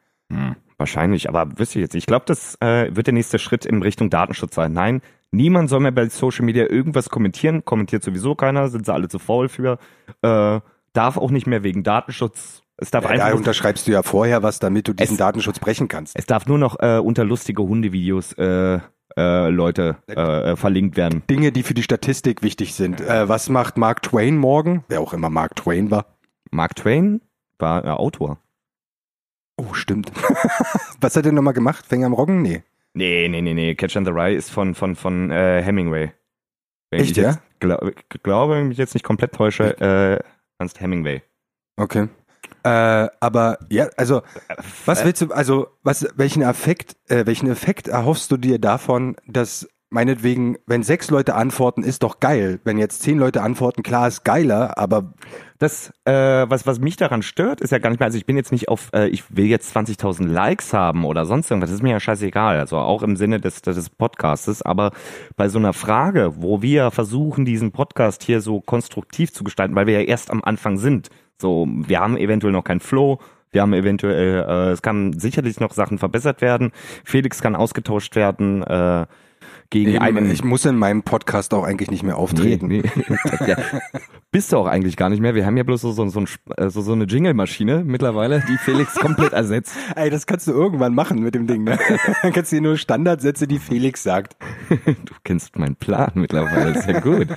Wahrscheinlich, 0.79 1.29
aber 1.29 1.47
wisst 1.59 1.75
ihr 1.77 1.83
jetzt, 1.83 1.95
ich 1.95 2.07
glaube, 2.07 2.25
das 2.27 2.57
äh, 2.61 2.95
wird 2.95 3.07
der 3.07 3.15
nächste 3.15 3.39
Schritt 3.39 3.65
in 3.65 3.81
Richtung 3.83 4.11
Datenschutz 4.11 4.55
sein. 4.55 4.73
Nein, 4.73 5.01
niemand 5.31 5.71
soll 5.71 5.81
mehr 5.81 5.93
bei 5.93 6.09
Social 6.09 6.45
Media 6.45 6.67
irgendwas 6.69 7.09
kommentieren. 7.09 7.65
Kommentiert 7.65 8.03
sowieso 8.03 8.35
keiner, 8.35 8.69
sind 8.69 8.85
sie 8.87 8.93
alle 8.93 9.09
zu 9.09 9.19
faul 9.19 9.49
für. 9.49 9.79
Äh, 10.23 10.61
darf 10.93 11.17
auch 11.17 11.31
nicht 11.31 11.47
mehr 11.47 11.63
wegen 11.63 11.83
Datenschutz. 11.83 12.63
Es 12.77 12.91
darf 12.91 13.05
Ja, 13.05 13.11
einfach. 13.11 13.29
da 13.31 13.35
unterschreibst 13.35 13.87
du 13.87 13.93
ja 13.93 14.03
vorher 14.03 14.43
was, 14.43 14.59
damit 14.59 14.89
du 14.89 14.93
diesen 14.93 15.13
Es- 15.15 15.19
Datenschutz 15.19 15.59
brechen 15.61 15.89
kannst. 15.89 16.19
es 16.19 16.27
darf 16.27 16.47
nur 16.47 16.59
noch 16.59 16.79
äh, 16.81 16.99
unter 16.99 17.25
lustige 17.25 17.63
Hundevideos 17.63 18.35
äh, 18.35 18.81
äh, 19.17 19.49
Leute 19.49 19.97
äh, 20.09 20.13
äh, 20.53 20.57
verlinkt 20.57 20.97
werden. 20.97 21.23
Dinge, 21.29 21.53
die 21.53 21.63
für 21.63 21.75
die 21.75 21.83
Statistik 21.83 22.43
wichtig 22.43 22.75
sind. 22.75 23.01
Äh, 23.01 23.29
was 23.29 23.49
macht 23.49 23.77
Mark 23.77 24.03
Twain 24.03 24.37
morgen? 24.37 24.85
Wer 24.89 25.01
auch 25.01 25.13
immer 25.13 25.31
Mark 25.31 25.57
Twain 25.57 25.91
war. 25.91 26.07
Mark 26.51 26.77
Twain 26.77 27.21
war 27.59 27.85
äh, 27.85 27.89
Autor. 27.89 28.39
Oh, 29.57 29.73
stimmt. 29.73 30.13
was 31.01 31.17
hat 31.17 31.25
er 31.27 31.33
nochmal 31.33 31.55
gemacht? 31.55 31.87
Fänger 31.87 32.07
am 32.07 32.13
Roggen? 32.13 32.43
Nee. 32.43 32.63
Nee, 32.95 33.29
nee, 33.29 33.43
nee, 33.43 33.55
nee. 33.55 33.75
Catch 33.75 33.97
and 33.97 34.07
the 34.07 34.13
Rye 34.13 34.35
ist 34.35 34.51
von, 34.51 34.75
von, 34.75 34.97
von 34.97 35.31
äh, 35.31 35.63
Hemingway. 35.63 36.13
Wenn 36.91 37.01
Echt, 37.01 37.11
ich 37.13 37.17
jetzt, 37.17 37.41
Glaub, 37.61 37.81
glaube, 38.23 38.55
wenn 38.55 38.63
ich 38.63 38.69
mich 38.69 38.79
jetzt 38.79 38.95
nicht 38.95 39.05
komplett 39.05 39.33
täusche, 39.33 39.79
äh, 39.81 40.23
Ernst 40.59 40.81
Hemingway. 40.81 41.23
Okay. 41.77 42.09
Äh, 42.67 43.09
aber 43.21 43.59
ja, 43.71 43.87
also 43.97 44.23
was 44.87 45.05
willst 45.05 45.23
du, 45.23 45.31
also 45.31 45.69
was, 45.85 46.09
welchen 46.17 46.43
Effekt, 46.43 46.97
äh, 47.07 47.25
welchen 47.25 47.49
Effekt 47.49 47.87
erhoffst 47.87 48.33
du 48.33 48.37
dir 48.37 48.59
davon, 48.59 49.15
dass 49.29 49.69
meinetwegen, 49.89 50.57
wenn 50.67 50.83
sechs 50.83 51.09
Leute 51.09 51.37
antworten, 51.37 51.85
ist 51.85 52.03
doch 52.03 52.19
geil. 52.19 52.59
Wenn 52.65 52.77
jetzt 52.77 53.03
zehn 53.03 53.19
Leute 53.19 53.43
antworten, 53.43 53.85
klar 53.85 54.09
ist 54.09 54.25
geiler, 54.25 54.79
aber 54.79 55.15
Das, 55.59 55.91
äh, 56.05 56.13
was, 56.13 56.67
was 56.67 56.81
mich 56.81 56.97
daran 56.97 57.23
stört, 57.23 57.63
ist 57.63 57.71
ja 57.71 57.79
gar 57.79 57.89
nicht 57.89 58.01
mehr, 58.01 58.07
also 58.07 58.19
ich 58.19 58.27
bin 58.27 58.37
jetzt 58.37 58.53
nicht 58.53 58.69
auf, 58.69 58.91
äh, 58.93 59.09
ich 59.09 59.25
will 59.35 59.47
jetzt 59.47 59.75
20.000 59.75 60.27
Likes 60.27 60.75
haben 60.75 61.05
oder 61.07 61.25
sonst 61.25 61.51
irgendwas, 61.51 61.71
das 61.71 61.77
ist 61.77 61.83
mir 61.83 61.93
ja 61.93 62.01
scheißegal, 62.01 62.59
also 62.59 62.77
auch 62.77 63.03
im 63.03 63.17
Sinne 63.17 63.41
des, 63.41 63.63
des 63.63 63.89
Podcastes, 63.89 64.61
aber 64.61 64.91
bei 65.37 65.49
so 65.49 65.59
einer 65.59 65.73
Frage, 65.73 66.33
wo 66.37 66.61
wir 66.61 66.91
versuchen, 66.91 67.47
diesen 67.47 67.73
Podcast 67.73 68.23
hier 68.23 68.43
so 68.43 68.61
konstruktiv 68.61 69.33
zu 69.33 69.45
gestalten, 69.45 69.75
weil 69.77 69.87
wir 69.87 70.01
ja 70.01 70.07
erst 70.07 70.31
am 70.31 70.43
Anfang 70.45 70.77
sind, 70.77 71.09
so, 71.41 71.67
wir 71.69 72.01
haben 72.01 72.17
eventuell 72.17 72.53
noch 72.53 72.65
keinen 72.65 72.81
Flow, 72.81 73.19
wir 73.51 73.63
haben 73.63 73.73
eventuell, 73.73 74.45
äh, 74.49 74.71
es 74.73 74.83
kann 74.83 75.19
sicherlich 75.19 75.61
noch 75.61 75.73
Sachen 75.73 75.99
verbessert 75.99 76.41
werden, 76.41 76.73
Felix 77.05 77.41
kann 77.41 77.57
ausgetauscht 77.57 78.17
werden, 78.17 78.63
äh, 78.63 79.07
gegen 79.71 79.93
eben, 79.93 80.01
einen 80.01 80.31
ich 80.31 80.45
muss 80.45 80.65
in 80.65 80.77
meinem 80.77 81.03
Podcast 81.03 81.53
auch 81.55 81.65
eigentlich 81.65 81.91
nicht 81.91 82.03
mehr 82.03 82.17
auftreten. 82.17 82.67
Nee, 82.67 82.83
nee. 82.95 83.17
ja, 83.47 83.57
bist 84.31 84.53
du 84.53 84.59
auch 84.59 84.67
eigentlich 84.67 84.97
gar 84.97 85.09
nicht 85.09 85.21
mehr. 85.21 85.35
Wir 85.35 85.47
haben 85.47 85.57
ja 85.57 85.63
bloß 85.63 85.81
so, 85.81 85.93
so, 85.93 86.07
so, 86.09 86.21
ein, 86.21 86.29
äh, 86.57 86.69
so, 86.69 86.83
so 86.83 86.93
eine 86.93 87.05
Jingle-Maschine 87.05 87.85
mittlerweile, 87.85 88.43
die 88.49 88.59
Felix 88.59 88.95
komplett 88.95 89.33
ersetzt. 89.33 89.75
Ey, 89.97 90.11
das 90.11 90.27
kannst 90.27 90.47
du 90.47 90.53
irgendwann 90.53 90.95
machen 90.95 91.21
mit 91.21 91.35
dem 91.35 91.47
Ding, 91.47 91.65
ne? 91.65 91.79
Dann 92.23 92.33
kannst 92.33 92.53
du 92.53 92.57
dir 92.57 92.63
nur 92.63 92.77
Standardsätze, 92.77 93.47
die 93.47 93.59
Felix 93.59 94.03
sagt. 94.03 94.37
Du 94.69 95.15
kennst 95.25 95.59
meinen 95.59 95.77
Plan 95.77 96.13
mittlerweile, 96.15 96.79
ist 96.79 96.87
ja 96.87 97.01
gut. 97.01 97.29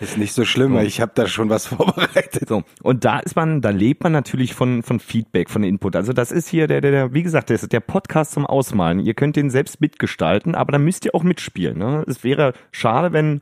Ist 0.00 0.18
nicht 0.18 0.34
so 0.34 0.44
schlimm, 0.44 0.76
ich 0.78 1.00
habe 1.00 1.12
da 1.14 1.26
schon 1.26 1.48
was 1.48 1.66
vorbereitet. 1.66 2.48
So, 2.48 2.62
und 2.82 3.04
da 3.04 3.20
ist 3.20 3.36
man, 3.36 3.62
da 3.62 3.70
lebt 3.70 4.02
man 4.02 4.12
natürlich 4.12 4.54
von, 4.54 4.82
von 4.82 5.00
Feedback, 5.00 5.48
von 5.48 5.64
Input. 5.64 5.96
Also 5.96 6.12
das 6.12 6.30
ist 6.30 6.48
hier 6.48 6.66
der, 6.66 6.80
der, 6.80 6.90
der, 6.90 7.14
wie 7.14 7.22
gesagt, 7.22 7.50
das 7.50 7.62
ist 7.62 7.72
der 7.72 7.80
Podcast 7.80 8.32
zum 8.32 8.44
Ausmalen. 8.44 9.00
Ihr 9.00 9.14
könnt 9.14 9.36
den 9.36 9.50
selbst 9.50 9.80
mitgestalten, 9.80 10.54
aber 10.54 10.72
da 10.72 10.78
müsst 10.78 11.04
ihr 11.06 11.14
auch 11.14 11.22
mitspielen. 11.22 11.63
Ne? 11.72 12.04
Es 12.06 12.24
wäre 12.24 12.52
schade, 12.72 13.12
wenn 13.12 13.40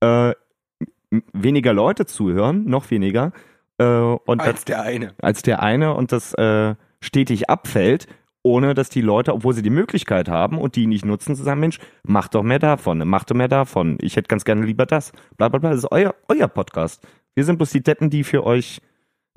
äh, 0.00 0.34
weniger 1.32 1.72
Leute 1.72 2.06
zuhören, 2.06 2.64
noch 2.64 2.90
weniger. 2.90 3.32
Äh, 3.78 3.84
und 3.86 4.40
das, 4.40 4.48
Als 4.48 4.64
der 4.64 4.82
eine. 4.82 5.14
als 5.20 5.42
der 5.42 5.62
eine 5.62 5.94
und 5.94 6.12
das 6.12 6.34
äh, 6.34 6.74
stetig 7.00 7.50
abfällt, 7.50 8.06
ohne 8.42 8.74
dass 8.74 8.90
die 8.90 9.00
Leute, 9.00 9.32
obwohl 9.32 9.54
sie 9.54 9.62
die 9.62 9.70
Möglichkeit 9.70 10.28
haben 10.28 10.58
und 10.58 10.76
die 10.76 10.86
nicht 10.86 11.04
nutzen, 11.04 11.34
zu 11.34 11.42
sagen, 11.42 11.60
Mensch, 11.60 11.78
mach 12.02 12.28
doch 12.28 12.42
mehr 12.42 12.58
davon, 12.58 13.02
mach 13.06 13.24
doch 13.24 13.34
mehr 13.34 13.48
davon, 13.48 13.96
ich 14.00 14.16
hätte 14.16 14.28
ganz 14.28 14.44
gerne 14.44 14.64
lieber 14.66 14.86
das, 14.86 15.12
bla 15.36 15.48
bla 15.48 15.58
bla, 15.58 15.70
das 15.70 15.80
ist 15.80 15.92
euer, 15.92 16.14
euer 16.28 16.48
Podcast. 16.48 17.06
Wir 17.34 17.44
sind 17.44 17.56
bloß 17.56 17.70
die 17.70 17.82
Deppen, 17.82 18.10
die 18.10 18.22
für 18.22 18.44
euch, 18.44 18.80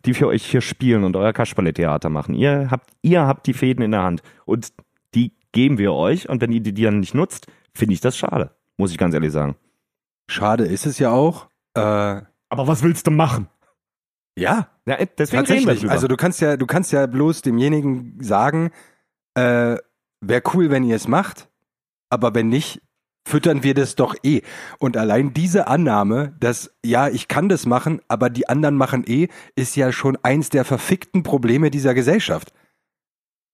die 0.06 0.14
für 0.14 0.28
euch 0.28 0.46
hier 0.46 0.62
spielen 0.62 1.04
und 1.04 1.16
euer 1.16 1.34
Kasperle-Theater 1.34 2.10
machen. 2.10 2.36
Ihr 2.36 2.70
habt, 2.70 2.92
ihr 3.02 3.26
habt 3.26 3.48
die 3.48 3.54
Fäden 3.54 3.84
in 3.84 3.92
der 3.92 4.04
Hand 4.04 4.22
und 4.46 4.74
die 5.16 5.32
geben 5.54 5.78
wir 5.78 5.94
euch 5.94 6.30
und 6.30 6.42
wenn 6.42 6.52
ihr 6.52 6.62
die, 6.62 6.74
die 6.74 6.84
dann 6.84 7.00
nicht 7.00 7.16
nutzt, 7.16 7.48
finde 7.78 7.94
ich 7.94 8.02
das 8.02 8.18
schade, 8.18 8.56
muss 8.78 8.92
ich 8.92 8.98
ganz 8.98 9.14
ehrlich 9.14 9.32
sagen. 9.32 9.56
Schade 10.30 10.66
ist 10.66 10.86
es 10.86 11.00
ja 11.00 11.12
auch. 11.12 11.48
Äh, 11.74 11.80
Aber 11.80 12.68
was 12.68 12.84
willst 12.84 13.08
du 13.08 13.12
machen? 13.12 13.48
ja, 14.38 14.70
Ja, 14.86 14.98
deswegen 15.18 15.46
reden 15.46 15.60
wir 15.62 15.66
Tatsächlich. 15.66 15.92
Also 15.92 16.08
du 16.08 16.16
kannst 16.16 16.42
ja, 16.42 16.58
du 16.58 16.66
kannst 16.66 16.92
ja 16.92 17.08
bloß 17.08 17.42
demjenigen 17.42 18.18
sagen, 18.22 18.72
äh, 19.36 19.78
wäre 20.22 20.42
cool, 20.54 20.70
wenn 20.70 20.84
ihr 20.84 20.96
es 20.96 21.08
macht, 21.08 21.50
aber 22.10 22.34
wenn 22.36 22.50
nicht, 22.50 22.82
füttern 23.28 23.64
wir 23.64 23.74
das 23.74 23.96
doch 23.96 24.16
eh. 24.24 24.42
Und 24.80 24.96
allein 24.96 25.34
diese 25.34 25.68
Annahme, 25.68 26.36
dass 26.40 26.74
ja, 26.84 27.10
ich 27.10 27.28
kann 27.28 27.50
das 27.50 27.66
machen, 27.66 28.02
aber 28.08 28.30
die 28.30 28.48
anderen 28.48 28.76
machen 28.76 29.04
eh, 29.06 29.28
ist 29.56 29.76
ja 29.76 29.92
schon 29.92 30.18
eins 30.24 30.50
der 30.50 30.66
verfickten 30.66 31.24
Probleme 31.24 31.70
dieser 31.70 31.94
Gesellschaft. 31.94 32.54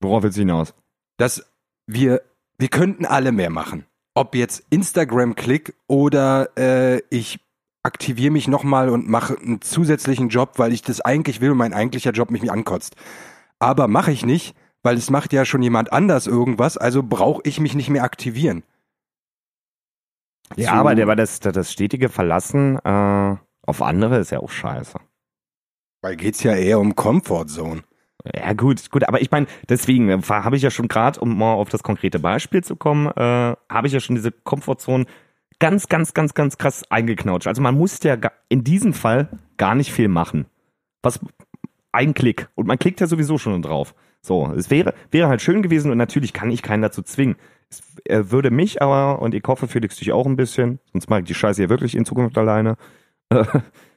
Worauf 0.02 0.24
willst 0.24 0.38
du 0.38 0.42
hinaus? 0.42 0.76
Dass 1.18 1.50
wir, 1.88 2.22
wir 2.58 2.68
könnten 2.68 3.06
alle 3.06 3.32
mehr 3.32 3.50
machen. 3.50 3.86
Ob 4.16 4.36
jetzt 4.36 4.64
Instagram-Klick 4.70 5.74
oder 5.88 6.50
äh, 6.58 7.02
ich 7.10 7.40
aktiviere 7.82 8.32
mich 8.32 8.48
nochmal 8.48 8.90
und 8.90 9.10
mache 9.10 9.38
einen 9.38 9.62
zusätzlichen 9.62 10.30
Job, 10.30 10.54
weil 10.58 10.72
ich 10.72 10.82
das 10.84 11.02
eigentlich 11.02 11.42
will 11.42 11.52
und 11.52 11.58
mein 11.58 11.74
eigentlicher 11.74 12.12
Job 12.12 12.32
mich 12.32 12.50
ankotzt. 12.52 12.96
Aber 13.60 13.88
mache 13.88 14.12
ich 14.12 14.26
nicht, 14.26 14.56
weil 14.84 14.98
es 14.98 15.10
macht 15.10 15.34
ja 15.34 15.46
schon 15.46 15.64
jemand 15.64 15.92
anders 15.92 16.28
irgendwas, 16.28 16.78
also 16.78 17.02
brauche 17.04 17.42
ich 17.46 17.60
mich 17.60 17.74
nicht 17.76 17.90
mehr 17.90 18.04
aktivieren. 18.04 18.64
Ja, 20.56 20.72
So- 20.72 20.76
aber, 20.76 20.96
der, 20.96 21.06
aber 21.06 21.16
das, 21.16 21.40
das 21.40 21.72
stetige 21.72 22.10
Verlassen 22.10 22.78
äh, 22.84 23.36
auf 23.66 23.82
andere 23.82 24.20
ist 24.20 24.32
ja 24.32 24.40
auch 24.40 24.52
scheiße. 24.52 25.00
Weil 26.02 26.16
geht's 26.18 26.44
ja 26.44 26.54
eher 26.54 26.80
um 26.80 26.96
Comfort 26.96 27.48
Zone. 27.48 27.84
Ja, 28.36 28.54
gut, 28.54 28.90
gut, 28.90 29.08
aber 29.08 29.22
ich 29.22 29.32
meine, 29.32 29.48
deswegen 29.68 30.10
äh, 30.10 30.22
habe 30.22 30.56
ich 30.56 30.62
ja 30.62 30.72
schon 30.72 30.88
gerade, 30.88 31.20
um 31.20 31.38
mal 31.38 31.54
auf 31.54 31.70
das 31.70 31.84
konkrete 31.84 32.20
Beispiel 32.20 32.64
zu 32.64 32.76
kommen, 32.76 33.08
äh, 33.08 33.56
habe 33.70 33.88
ich 33.88 33.94
ja 33.94 34.00
schon 34.00 34.16
diese 34.16 34.32
Komfortzone 34.32 35.06
ganz, 35.60 35.88
ganz, 35.90 36.14
ganz, 36.14 36.34
ganz 36.34 36.58
krass 36.58 36.84
eingeknautscht. 36.90 37.48
Also 37.48 37.62
man 37.62 37.76
muss 37.76 38.02
ja 38.04 38.18
in 38.50 38.64
diesem 38.64 38.94
Fall 38.94 39.28
gar 39.58 39.76
nicht 39.76 39.92
viel 39.92 40.08
machen. 40.08 40.46
Was 41.02 41.20
ein 41.92 42.14
Klick. 42.14 42.50
Und 42.56 42.68
man 42.68 42.80
klickt 42.80 43.02
ja 43.02 43.08
sowieso 43.08 43.38
schon 43.38 43.62
drauf. 43.62 43.94
So, 44.22 44.52
es 44.56 44.70
wäre, 44.70 44.94
wäre 45.12 45.28
halt 45.28 45.42
schön 45.42 45.62
gewesen 45.62 45.92
und 45.92 45.98
natürlich 45.98 46.32
kann 46.32 46.50
ich 46.50 46.62
keinen 46.62 46.82
dazu 46.82 47.02
zwingen. 47.02 47.36
Es 47.70 47.82
äh, 48.06 48.32
würde 48.32 48.52
mich 48.52 48.82
aber, 48.82 49.22
und 49.22 49.36
ich 49.36 49.44
hoffe, 49.46 49.68
Felix 49.68 49.98
dich 49.98 50.14
auch 50.14 50.26
ein 50.26 50.38
bisschen, 50.38 50.80
sonst 50.94 51.10
mache 51.10 51.22
ich 51.22 51.26
die 51.26 51.34
Scheiße 51.34 51.62
ja 51.62 51.70
wirklich 51.70 51.96
in 51.96 52.06
Zukunft 52.06 52.38
alleine. 52.38 52.78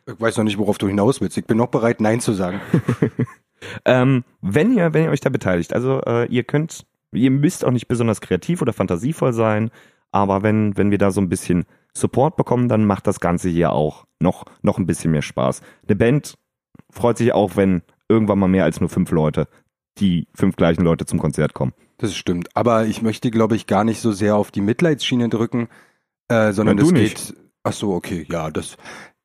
Ich 0.08 0.20
weiß 0.20 0.36
noch 0.36 0.44
nicht, 0.44 0.56
worauf 0.58 0.78
du 0.78 0.86
hinaus 0.86 1.20
willst. 1.20 1.36
Ich 1.36 1.46
bin 1.46 1.56
noch 1.56 1.66
bereit, 1.66 2.00
Nein 2.00 2.20
zu 2.20 2.32
sagen. 2.32 2.60
Ähm, 3.84 4.24
wenn 4.40 4.76
ihr, 4.76 4.94
wenn 4.94 5.04
ihr 5.04 5.10
euch 5.10 5.20
da 5.20 5.30
beteiligt, 5.30 5.72
also 5.72 6.00
äh, 6.02 6.26
ihr 6.26 6.44
könnt, 6.44 6.86
ihr 7.12 7.30
müsst 7.30 7.64
auch 7.64 7.70
nicht 7.70 7.88
besonders 7.88 8.20
kreativ 8.20 8.62
oder 8.62 8.72
fantasievoll 8.72 9.32
sein, 9.32 9.70
aber 10.12 10.42
wenn, 10.42 10.76
wenn 10.76 10.90
wir 10.90 10.98
da 10.98 11.10
so 11.10 11.20
ein 11.20 11.28
bisschen 11.28 11.64
Support 11.94 12.36
bekommen, 12.36 12.68
dann 12.68 12.84
macht 12.84 13.06
das 13.06 13.20
Ganze 13.20 13.48
hier 13.48 13.72
auch 13.72 14.06
noch, 14.20 14.44
noch 14.62 14.78
ein 14.78 14.86
bisschen 14.86 15.10
mehr 15.10 15.22
Spaß. 15.22 15.62
Eine 15.86 15.96
Band 15.96 16.34
freut 16.90 17.18
sich 17.18 17.32
auch, 17.32 17.56
wenn 17.56 17.82
irgendwann 18.08 18.38
mal 18.38 18.48
mehr 18.48 18.64
als 18.64 18.80
nur 18.80 18.88
fünf 18.88 19.10
Leute, 19.10 19.48
die 19.98 20.28
fünf 20.34 20.56
gleichen 20.56 20.82
Leute 20.82 21.06
zum 21.06 21.18
Konzert 21.18 21.54
kommen. 21.54 21.72
Das 21.98 22.14
stimmt. 22.14 22.54
Aber 22.54 22.86
ich 22.86 23.02
möchte, 23.02 23.30
glaube 23.30 23.56
ich, 23.56 23.66
gar 23.66 23.84
nicht 23.84 24.00
so 24.00 24.12
sehr 24.12 24.36
auf 24.36 24.50
die 24.50 24.60
Mitleidsschiene 24.60 25.28
drücken, 25.28 25.68
äh, 26.28 26.52
sondern 26.52 26.78
es 26.78 26.92
geht. 26.92 27.34
Ach 27.62 27.72
so, 27.72 27.94
okay, 27.94 28.26
ja, 28.30 28.50
das. 28.50 28.76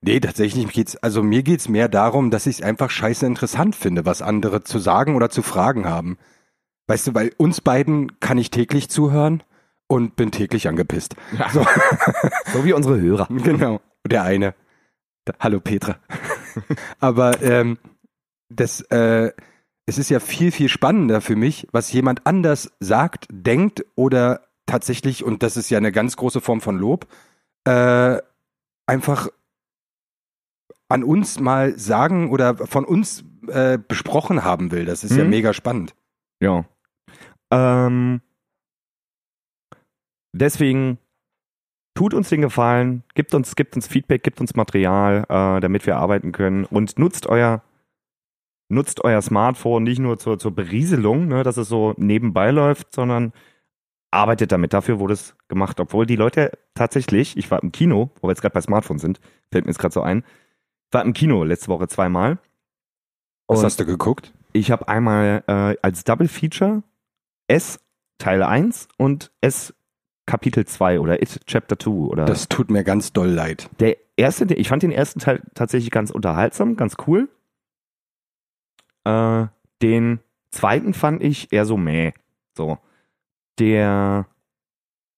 Nee, 0.03 0.19
tatsächlich 0.19 0.67
geht's, 0.69 0.95
also 0.97 1.21
mir 1.21 1.43
geht's 1.43 1.69
mehr 1.69 1.87
darum, 1.87 2.31
dass 2.31 2.47
ich 2.47 2.59
es 2.59 2.61
einfach 2.63 2.89
scheiße 2.89 3.25
interessant 3.25 3.75
finde, 3.75 4.05
was 4.05 4.23
andere 4.23 4.63
zu 4.63 4.79
sagen 4.79 5.15
oder 5.15 5.29
zu 5.29 5.43
fragen 5.43 5.85
haben. 5.85 6.17
Weißt 6.87 7.07
du, 7.07 7.13
weil 7.13 7.31
uns 7.37 7.61
beiden 7.61 8.19
kann 8.19 8.39
ich 8.39 8.49
täglich 8.49 8.89
zuhören 8.89 9.43
und 9.87 10.15
bin 10.15 10.31
täglich 10.31 10.67
angepisst. 10.67 11.15
So, 11.53 11.65
So 12.51 12.65
wie 12.65 12.73
unsere 12.73 12.99
Hörer. 12.99 13.27
genau. 13.43 13.79
Der 14.05 14.23
eine. 14.23 14.55
Da, 15.25 15.33
hallo 15.39 15.59
Petra. 15.59 15.97
Aber 16.99 17.41
ähm, 17.43 17.77
das, 18.49 18.81
äh, 18.89 19.31
es 19.85 19.99
ist 19.99 20.09
ja 20.09 20.19
viel, 20.19 20.51
viel 20.51 20.69
spannender 20.69 21.21
für 21.21 21.35
mich, 21.35 21.67
was 21.71 21.91
jemand 21.91 22.25
anders 22.25 22.71
sagt, 22.79 23.27
denkt 23.31 23.85
oder 23.95 24.41
tatsächlich, 24.65 25.23
und 25.23 25.43
das 25.43 25.57
ist 25.57 25.69
ja 25.69 25.77
eine 25.77 25.91
ganz 25.91 26.17
große 26.17 26.41
Form 26.41 26.61
von 26.61 26.77
Lob, 26.77 27.05
äh, 27.65 28.17
einfach 28.87 29.29
an 30.91 31.04
uns 31.04 31.39
mal 31.39 31.77
sagen 31.77 32.30
oder 32.32 32.56
von 32.56 32.86
uns 32.86 33.23
äh, 33.47 33.77
besprochen 33.77 34.43
haben 34.43 34.71
will. 34.71 34.86
Das 34.86 35.04
ist 35.04 35.15
ja 35.15 35.23
Mhm. 35.23 35.30
mega 35.30 35.54
spannend. 35.54 35.95
Ja. 36.41 36.65
Ähm, 37.51 38.21
deswegen 40.34 40.97
tut 41.95 42.13
uns 42.13 42.30
den 42.30 42.41
Gefallen, 42.41 43.04
gibt 43.15 43.34
uns, 43.34 43.56
gibt 43.56 43.75
uns 43.75 43.88
Feedback, 43.88 44.23
gibt 44.23 44.39
uns 44.39 44.56
Material, 44.56 45.25
äh, 45.30 45.60
damit 45.60 45.86
wir 45.86 45.97
arbeiten 45.97 46.32
können 46.32 46.65
und 46.65 46.97
nutzt 46.97 47.27
euer 47.27 47.62
nutzt 48.69 49.04
euer 49.04 49.21
Smartphone 49.21 49.84
nicht 49.84 49.99
nur 49.99 50.17
zur, 50.17 50.39
zur 50.39 50.56
Berieselung, 50.56 51.27
ne, 51.27 51.43
dass 51.43 51.58
es 51.58 51.67
so 51.67 51.93
nebenbei 51.97 52.51
läuft, 52.51 52.93
sondern 52.95 53.34
arbeitet 54.12 54.54
damit. 54.54 54.71
Dafür 54.71 54.97
wurde 54.99 55.13
es 55.13 55.36
gemacht. 55.49 55.77
Obwohl 55.82 56.06
die 56.06 56.15
Leute 56.15 56.58
tatsächlich, 56.73 57.36
ich 57.36 57.51
war 57.51 57.62
im 57.62 57.73
Kino, 57.73 58.12
wo 58.21 58.27
wir 58.27 58.32
jetzt 58.32 58.39
gerade 58.41 58.54
bei 58.54 58.62
Smartphone 58.62 58.97
sind, 58.97 59.19
fällt 59.51 59.65
mir 59.65 59.71
jetzt 59.71 59.80
gerade 59.80 59.93
so 59.93 60.01
ein, 60.01 60.23
war 60.91 61.04
im 61.04 61.13
Kino 61.13 61.43
letzte 61.43 61.67
Woche 61.69 61.88
zweimal. 61.88 62.38
Was 63.47 63.60
Und- 63.60 63.65
hast 63.65 63.80
du 63.80 63.86
geguckt? 63.86 64.34
ich 64.54 64.69
habe 64.71 64.88
einmal 64.89 65.43
äh, 65.47 65.77
als 65.82 66.04
Double 66.04 66.27
Feature 66.27 66.84
S 67.47 67.80
Teil 68.17 68.43
1 68.43 68.88
und 68.97 69.32
S 69.41 69.73
Kapitel 70.25 70.65
2 70.65 70.99
oder 70.99 71.21
It 71.21 71.41
Chapter 71.47 71.80
2 71.80 71.89
oder 71.91 72.25
Das 72.25 72.47
tut 72.49 72.69
mir 72.69 72.84
ganz 72.84 73.13
doll 73.13 73.30
leid. 73.30 73.69
der 73.80 73.97
erste, 74.17 74.54
ich 74.54 74.67
fand 74.69 74.84
den 74.84 74.91
ersten 74.91 75.19
Teil 75.19 75.41
tatsächlich 75.56 75.89
ganz 75.91 76.12
unterhaltsam, 76.12 76.75
ganz 76.75 76.95
cool. 77.08 77.30
Äh, 79.06 79.47
den 79.82 80.19
zweiten 80.51 80.93
fand 80.93 81.23
ich 81.23 81.51
eher 81.51 81.65
so 81.65 81.77
meh. 81.77 82.12
So. 82.56 82.77
Der 83.60 84.27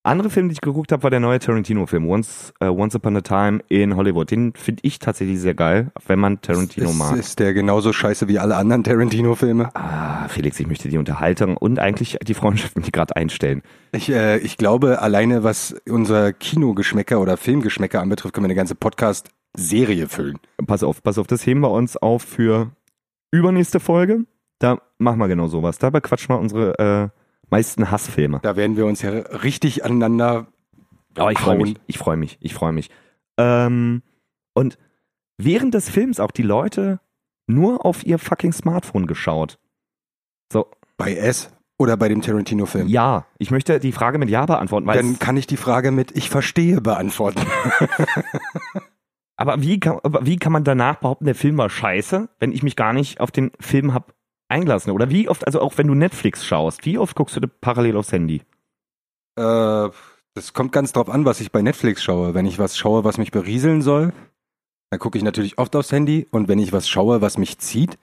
andere 0.03 0.29
Film, 0.29 0.47
den 0.47 0.53
ich 0.53 0.61
geguckt 0.61 0.91
habe, 0.91 1.03
war 1.03 1.09
der 1.09 1.21
neue 1.21 1.39
Tarantino-Film, 1.39 2.07
Once, 2.07 2.53
äh, 2.59 2.67
Once 2.67 2.93
Upon 2.95 3.15
a 3.17 3.21
Time 3.21 3.61
in 3.69 3.95
Hollywood. 3.95 4.29
Den 4.29 4.53
finde 4.53 4.81
ich 4.83 4.99
tatsächlich 4.99 5.39
sehr 5.39 5.53
geil, 5.53 5.91
wenn 6.05 6.19
man 6.19 6.41
Tarantino 6.41 6.89
ist, 6.89 6.97
mag. 6.97 7.15
ist 7.17 7.39
der 7.39 7.53
genauso 7.53 7.93
scheiße 7.93 8.27
wie 8.27 8.37
alle 8.37 8.57
anderen 8.57 8.83
Tarantino-Filme? 8.83 9.73
Ah, 9.75 10.27
Felix, 10.27 10.59
ich 10.59 10.67
möchte 10.67 10.89
die 10.89 10.97
Unterhaltung 10.97 11.55
und 11.55 11.79
eigentlich 11.79 12.17
die 12.21 12.33
Freundschaft 12.33 12.75
mit 12.75 12.85
dir 12.85 12.91
gerade 12.91 13.15
einstellen. 13.15 13.61
Ich, 13.93 14.09
äh, 14.09 14.37
ich 14.39 14.57
glaube, 14.57 15.01
alleine 15.01 15.43
was 15.43 15.75
unser 15.89 16.33
Kinogeschmäcker 16.33 17.21
oder 17.21 17.37
Filmgeschmäcker 17.37 18.01
anbetrifft, 18.01 18.33
können 18.33 18.43
wir 18.43 18.49
eine 18.49 18.55
ganze 18.55 18.75
Podcast-Serie 18.75 20.09
füllen. 20.09 20.37
Pass 20.67 20.83
auf, 20.83 21.01
pass 21.01 21.17
auf, 21.17 21.27
das 21.27 21.45
heben 21.45 21.61
wir 21.61 21.71
uns 21.71 21.95
auf 21.95 22.23
für 22.23 22.71
übernächste 23.31 23.79
Folge. 23.79 24.25
Da 24.59 24.79
machen 24.97 25.19
wir 25.19 25.27
genau 25.27 25.47
sowas. 25.47 25.77
Da 25.77 25.89
bequatschen 25.89 26.35
wir 26.35 26.39
unsere 26.39 27.11
äh, 27.13 27.22
meisten 27.49 27.91
Hassfilme. 27.91 28.39
Da 28.41 28.56
werden 28.56 28.77
wir 28.77 28.86
uns 28.86 29.01
ja 29.01 29.12
richtig 29.12 29.86
aneinander. 29.86 30.47
Aber 31.15 31.32
ich 31.32 31.39
freue 31.39 31.58
mich, 31.58 31.75
ich 31.88 31.97
freue 31.97 32.17
mich, 32.17 32.38
ich 32.41 32.53
freue 32.53 32.71
mich. 32.71 32.89
Ähm, 33.38 34.01
und 34.53 34.77
während 35.38 35.73
des 35.73 35.89
Films 35.89 36.19
auch 36.19 36.32
die 36.32 36.43
Leute 36.43 36.99
nur 37.47 37.86
auf 37.86 38.06
ihr 38.06 38.19
fucking 38.19 38.53
Smartphone 38.53 39.08
geschaut. 39.08 39.60
So, 40.51 40.67
Bei 40.97 41.15
S 41.15 41.51
oder 41.77 41.97
bei 41.97 42.08
dem 42.08 42.21
Tarantino-Film. 42.21 42.88
ja, 42.88 43.25
ich 43.38 43.51
möchte 43.51 43.79
die 43.79 43.91
Frage 43.91 44.17
mit 44.17 44.29
Ja 44.29 44.45
beantworten, 44.45 44.88
Dann 44.88 45.19
kann 45.19 45.38
ich 45.38 45.47
die 45.47 45.58
Frage 45.58 45.91
mit 45.91 46.15
Ich 46.15 46.29
verstehe 46.29 46.82
beantworten. 46.82 47.41
aber 49.36 49.62
wie 49.62 49.79
kann, 49.79 49.99
aber 50.03 50.25
wie 50.25 50.38
kann 50.38 50.51
man 50.51 50.63
danach 50.63 50.97
behaupten, 50.97 51.25
der 51.25 51.36
Film 51.36 51.58
war 51.58 51.69
scheiße, 51.69 52.29
wenn 52.39 52.51
ich 52.51 52.63
mich 52.63 52.75
gar 52.75 52.93
nicht 52.93 53.19
auf 53.19 53.32
den 53.32 53.51
Film 53.60 53.93
hab 53.93 54.13
eingelassen? 54.53 54.91
Oder 54.91 55.09
wie 55.09 55.27
oft, 55.27 55.45
also 55.45 55.59
auch 55.59 55.77
wenn 55.77 55.87
du 55.87 55.95
Netflix 55.95 56.45
schaust, 56.45 56.85
wie 56.85 56.97
oft 56.97 57.15
guckst 57.15 57.35
du 57.35 57.47
parallel 57.47 57.97
aufs 57.97 58.11
Handy? 58.11 58.41
äh, 59.35 59.89
das 60.35 60.53
kommt 60.53 60.71
ganz 60.71 60.93
drauf 60.93 61.09
an, 61.09 61.25
was 61.25 61.41
ich 61.41 61.51
bei 61.51 61.61
Netflix 61.61 62.03
schaue. 62.03 62.33
Wenn 62.33 62.45
ich 62.45 62.59
was 62.59 62.77
schaue, 62.77 63.03
was 63.03 63.17
mich 63.17 63.31
berieseln 63.31 63.81
soll, 63.81 64.13
dann 64.89 64.99
gucke 64.99 65.17
ich 65.17 65.23
natürlich 65.23 65.57
oft 65.57 65.75
aufs 65.75 65.91
Handy. 65.91 66.27
Und 66.31 66.47
wenn 66.47 66.59
ich 66.59 66.73
was 66.73 66.87
schaue, 66.89 67.21
was 67.21 67.37
mich 67.37 67.59
zieht, 67.59 67.97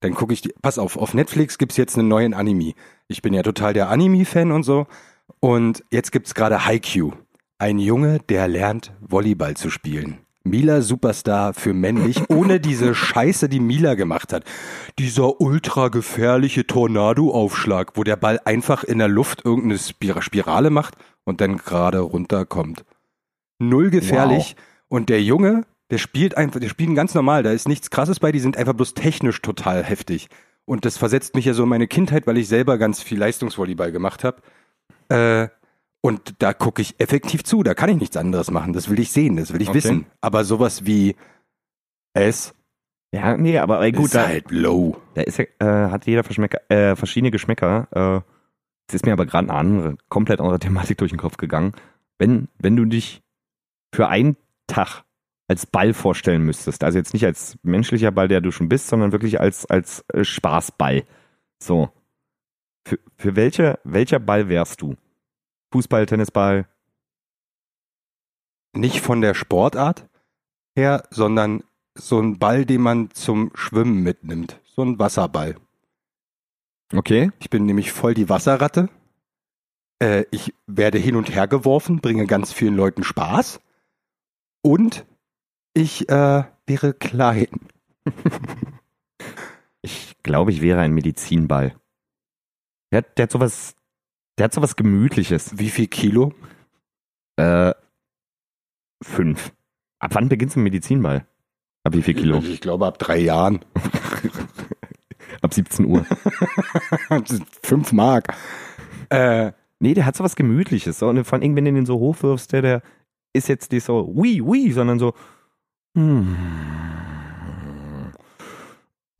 dann 0.00 0.14
gucke 0.14 0.32
ich, 0.32 0.40
die, 0.40 0.52
pass 0.62 0.78
auf, 0.78 0.96
auf 0.96 1.14
Netflix 1.14 1.58
gibt's 1.58 1.76
jetzt 1.76 1.98
einen 1.98 2.08
neuen 2.08 2.34
Anime. 2.34 2.74
Ich 3.06 3.22
bin 3.22 3.34
ja 3.34 3.42
total 3.42 3.72
der 3.72 3.88
Anime-Fan 3.88 4.50
und 4.50 4.62
so. 4.62 4.86
Und 5.38 5.84
jetzt 5.90 6.10
gibt's 6.10 6.34
gerade 6.34 6.64
Haikyuu. 6.64 7.12
Ein 7.58 7.78
Junge, 7.78 8.18
der 8.28 8.48
lernt, 8.48 8.92
Volleyball 9.00 9.56
zu 9.56 9.70
spielen. 9.70 10.18
Mila 10.44 10.80
Superstar 10.82 11.54
für 11.54 11.74
männlich, 11.74 12.22
ohne 12.30 12.60
diese 12.60 12.94
Scheiße, 12.94 13.48
die 13.48 13.60
Mila 13.60 13.94
gemacht 13.94 14.32
hat. 14.32 14.44
Dieser 14.98 15.40
ultra 15.40 15.88
gefährliche 15.88 16.66
Tornado-Aufschlag, 16.66 17.96
wo 17.96 18.04
der 18.04 18.16
Ball 18.16 18.40
einfach 18.44 18.84
in 18.84 18.98
der 18.98 19.08
Luft 19.08 19.44
irgendeine 19.44 19.78
Spir 19.78 20.22
Spirale 20.22 20.70
macht 20.70 20.96
und 21.24 21.40
dann 21.40 21.56
gerade 21.56 22.00
runterkommt. 22.00 22.84
Null 23.58 23.90
gefährlich. 23.90 24.56
Und 24.88 25.08
der 25.08 25.22
Junge, 25.22 25.64
der 25.90 25.98
spielt 25.98 26.36
einfach, 26.36 26.60
der 26.60 26.68
spielt 26.68 26.94
ganz 26.96 27.14
normal, 27.14 27.42
da 27.42 27.52
ist 27.52 27.68
nichts 27.68 27.90
krasses 27.90 28.18
bei, 28.18 28.32
die 28.32 28.40
sind 28.40 28.56
einfach 28.56 28.74
bloß 28.74 28.94
technisch 28.94 29.40
total 29.42 29.84
heftig. 29.84 30.28
Und 30.64 30.84
das 30.84 30.96
versetzt 30.96 31.34
mich 31.34 31.44
ja 31.44 31.54
so 31.54 31.64
in 31.64 31.68
meine 31.68 31.86
Kindheit, 31.86 32.26
weil 32.26 32.38
ich 32.38 32.48
selber 32.48 32.78
ganz 32.78 33.02
viel 33.02 33.18
Leistungsvolleyball 33.18 33.92
gemacht 33.92 34.24
habe. 34.24 34.42
Äh, 35.08 35.48
und 36.02 36.34
da 36.42 36.52
gucke 36.54 36.82
ich 36.82 36.98
effektiv 37.00 37.44
zu, 37.44 37.62
da 37.62 37.74
kann 37.74 37.90
ich 37.90 37.96
nichts 37.96 38.16
anderes 38.16 38.50
machen. 38.50 38.72
Das 38.72 38.88
will 38.88 38.98
ich 38.98 39.12
sehen, 39.12 39.36
das 39.36 39.52
will 39.52 39.60
ich 39.62 39.68
Okay. 39.68 39.76
wissen. 39.78 40.06
Aber 40.20 40.44
sowas 40.44 40.86
wie 40.86 41.14
es 42.14 42.54
Ja, 43.12 43.36
nee, 43.36 43.58
aber 43.58 43.80
ey, 43.82 43.92
gut, 43.92 44.06
ist 44.06 44.14
da, 44.14 44.26
halt 44.26 44.50
low. 44.50 44.96
da 45.14 45.22
ist 45.22 45.38
äh, 45.38 45.48
hat 45.60 46.06
jeder 46.06 46.20
äh, 46.70 46.96
verschiedene 46.96 47.30
Geschmäcker. 47.30 47.88
Äh, 47.90 48.20
es 48.88 48.94
ist 48.94 49.06
mir 49.06 49.12
aber 49.12 49.26
gerade 49.26 49.48
eine 49.50 49.58
andere, 49.58 49.96
komplett 50.08 50.40
andere 50.40 50.58
Thematik 50.58 50.98
durch 50.98 51.10
den 51.12 51.18
Kopf 51.18 51.36
gegangen. 51.36 51.72
Wenn, 52.18 52.48
wenn 52.58 52.76
du 52.76 52.84
dich 52.84 53.22
für 53.94 54.08
einen 54.08 54.36
Tag 54.66 55.04
als 55.48 55.66
Ball 55.66 55.92
vorstellen 55.94 56.42
müsstest, 56.44 56.84
also 56.84 56.98
jetzt 56.98 57.12
nicht 57.12 57.24
als 57.26 57.58
menschlicher 57.62 58.12
Ball, 58.12 58.28
der 58.28 58.40
du 58.40 58.52
schon 58.52 58.68
bist, 58.68 58.88
sondern 58.88 59.12
wirklich 59.12 59.40
als, 59.40 59.66
als 59.66 60.04
äh, 60.12 60.24
Spaßball. 60.24 61.04
So. 61.62 61.90
Für, 62.86 62.98
für 63.16 63.36
welche, 63.36 63.78
welcher 63.84 64.18
Ball 64.20 64.48
wärst 64.48 64.80
du? 64.82 64.94
Fußball, 65.72 66.06
Tennisball? 66.06 66.68
Nicht 68.72 69.00
von 69.00 69.20
der 69.20 69.34
Sportart 69.34 70.08
her, 70.76 71.04
sondern 71.10 71.64
so 71.94 72.20
ein 72.20 72.38
Ball, 72.38 72.64
den 72.64 72.82
man 72.82 73.10
zum 73.10 73.50
Schwimmen 73.54 74.02
mitnimmt. 74.02 74.60
So 74.64 74.82
ein 74.82 74.98
Wasserball. 74.98 75.56
Okay. 76.94 77.30
Ich 77.40 77.50
bin 77.50 77.66
nämlich 77.66 77.92
voll 77.92 78.14
die 78.14 78.28
Wasserratte. 78.28 78.88
Äh, 80.00 80.24
ich 80.30 80.54
werde 80.66 80.98
hin 80.98 81.16
und 81.16 81.34
her 81.34 81.48
geworfen, 81.48 82.00
bringe 82.00 82.26
ganz 82.26 82.52
vielen 82.52 82.74
Leuten 82.76 83.04
Spaß. 83.04 83.60
Und 84.62 85.04
ich 85.74 86.08
äh, 86.08 86.44
wäre 86.66 86.94
klein. 86.94 87.68
Ich 89.82 90.16
glaube, 90.22 90.52
ich 90.52 90.60
wäre 90.60 90.80
ein 90.80 90.92
Medizinball. 90.92 91.74
Der, 92.92 93.02
der 93.02 93.24
hat 93.24 93.30
sowas, 93.30 93.74
der 94.40 94.46
hat 94.46 94.54
sowas 94.54 94.74
Gemütliches. 94.74 95.58
Wie 95.58 95.68
viel 95.68 95.86
Kilo? 95.86 96.32
Äh, 97.36 97.74
fünf. 99.02 99.52
Ab 99.98 100.14
wann 100.14 100.30
beginnt 100.30 100.56
ein 100.56 100.62
Medizinball? 100.62 101.26
Ab 101.84 101.94
wie 101.94 102.02
viel 102.02 102.14
Kilo? 102.14 102.38
Ich 102.38 102.60
glaube 102.60 102.86
ab 102.86 102.98
drei 102.98 103.18
Jahren. 103.18 103.60
Ab 105.42 105.54
17 105.54 105.86
Uhr. 105.86 106.04
Fünf 107.62 107.92
Mark. 107.92 108.36
Äh, 109.08 109.52
Nee, 109.82 109.94
der 109.94 110.04
hat 110.04 110.14
sowas 110.14 110.36
Gemütliches. 110.36 110.98
So. 110.98 111.08
Und 111.08 111.24
vor 111.24 111.38
allem, 111.38 111.56
wenn 111.56 111.64
du 111.64 111.72
den 111.72 111.86
so 111.86 111.98
hochwirfst, 111.98 112.52
der, 112.52 112.62
der 112.62 112.82
ist 113.32 113.48
jetzt 113.48 113.72
nicht 113.72 113.84
so, 113.84 114.06
ui, 114.14 114.42
ui, 114.42 114.70
sondern 114.72 114.98
so, 114.98 115.14
hm, 115.96 116.36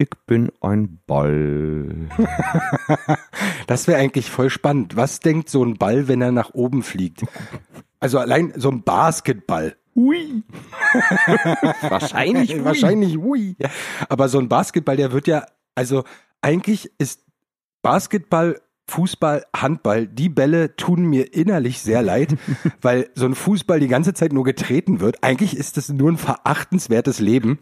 ich 0.00 0.08
bin 0.26 0.50
ein 0.62 0.98
Ball. 1.06 2.08
das 3.66 3.86
wäre 3.86 3.98
eigentlich 3.98 4.30
voll 4.30 4.48
spannend. 4.48 4.96
Was 4.96 5.20
denkt 5.20 5.50
so 5.50 5.62
ein 5.62 5.76
Ball, 5.76 6.08
wenn 6.08 6.22
er 6.22 6.32
nach 6.32 6.54
oben 6.54 6.82
fliegt? 6.82 7.24
Also 7.98 8.18
allein 8.18 8.54
so 8.56 8.70
ein 8.70 8.82
Basketball. 8.82 9.76
Ui. 9.94 10.42
Wahrscheinlich. 11.82 12.54
Ui. 12.54 12.64
Wahrscheinlich, 12.64 13.18
ui. 13.18 13.56
Aber 14.08 14.30
so 14.30 14.38
ein 14.38 14.48
Basketball, 14.48 14.96
der 14.96 15.12
wird 15.12 15.26
ja, 15.26 15.44
also 15.74 16.04
eigentlich 16.40 16.90
ist 16.96 17.20
Basketball, 17.82 18.58
Fußball, 18.86 19.44
Handball, 19.54 20.06
die 20.06 20.30
Bälle 20.30 20.76
tun 20.76 21.04
mir 21.04 21.34
innerlich 21.34 21.80
sehr 21.80 22.00
leid, 22.00 22.38
weil 22.80 23.10
so 23.14 23.26
ein 23.26 23.34
Fußball 23.34 23.80
die 23.80 23.88
ganze 23.88 24.14
Zeit 24.14 24.32
nur 24.32 24.44
getreten 24.44 25.00
wird. 25.00 25.22
Eigentlich 25.22 25.58
ist 25.58 25.76
das 25.76 25.90
nur 25.90 26.10
ein 26.10 26.16
verachtenswertes 26.16 27.20
Leben. 27.20 27.58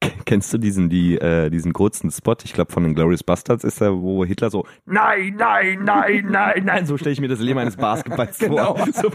Ken- 0.00 0.10
ken- 0.10 0.24
Kennst 0.24 0.52
du 0.52 0.58
diesen, 0.58 0.88
die, 0.88 1.16
äh, 1.18 1.50
diesen 1.50 1.72
kurzen 1.72 2.10
Spot? 2.10 2.36
Ich 2.44 2.52
glaube, 2.52 2.72
von 2.72 2.82
den 2.84 2.94
Glorious 2.94 3.22
Bastards 3.22 3.64
ist 3.64 3.80
er, 3.80 4.00
wo 4.00 4.24
Hitler 4.24 4.50
so, 4.50 4.64
nein, 4.86 5.34
nein, 5.36 5.82
nein, 5.84 6.26
nein, 6.30 6.64
nein, 6.64 6.86
so 6.86 6.96
stelle 6.96 7.12
ich 7.12 7.20
mir 7.20 7.28
das 7.28 7.40
Leben 7.40 7.58
eines 7.58 7.76
Basketballs 7.76 8.38
Genau. 8.40 8.76
vor. 8.76 8.86
So, 8.92 9.08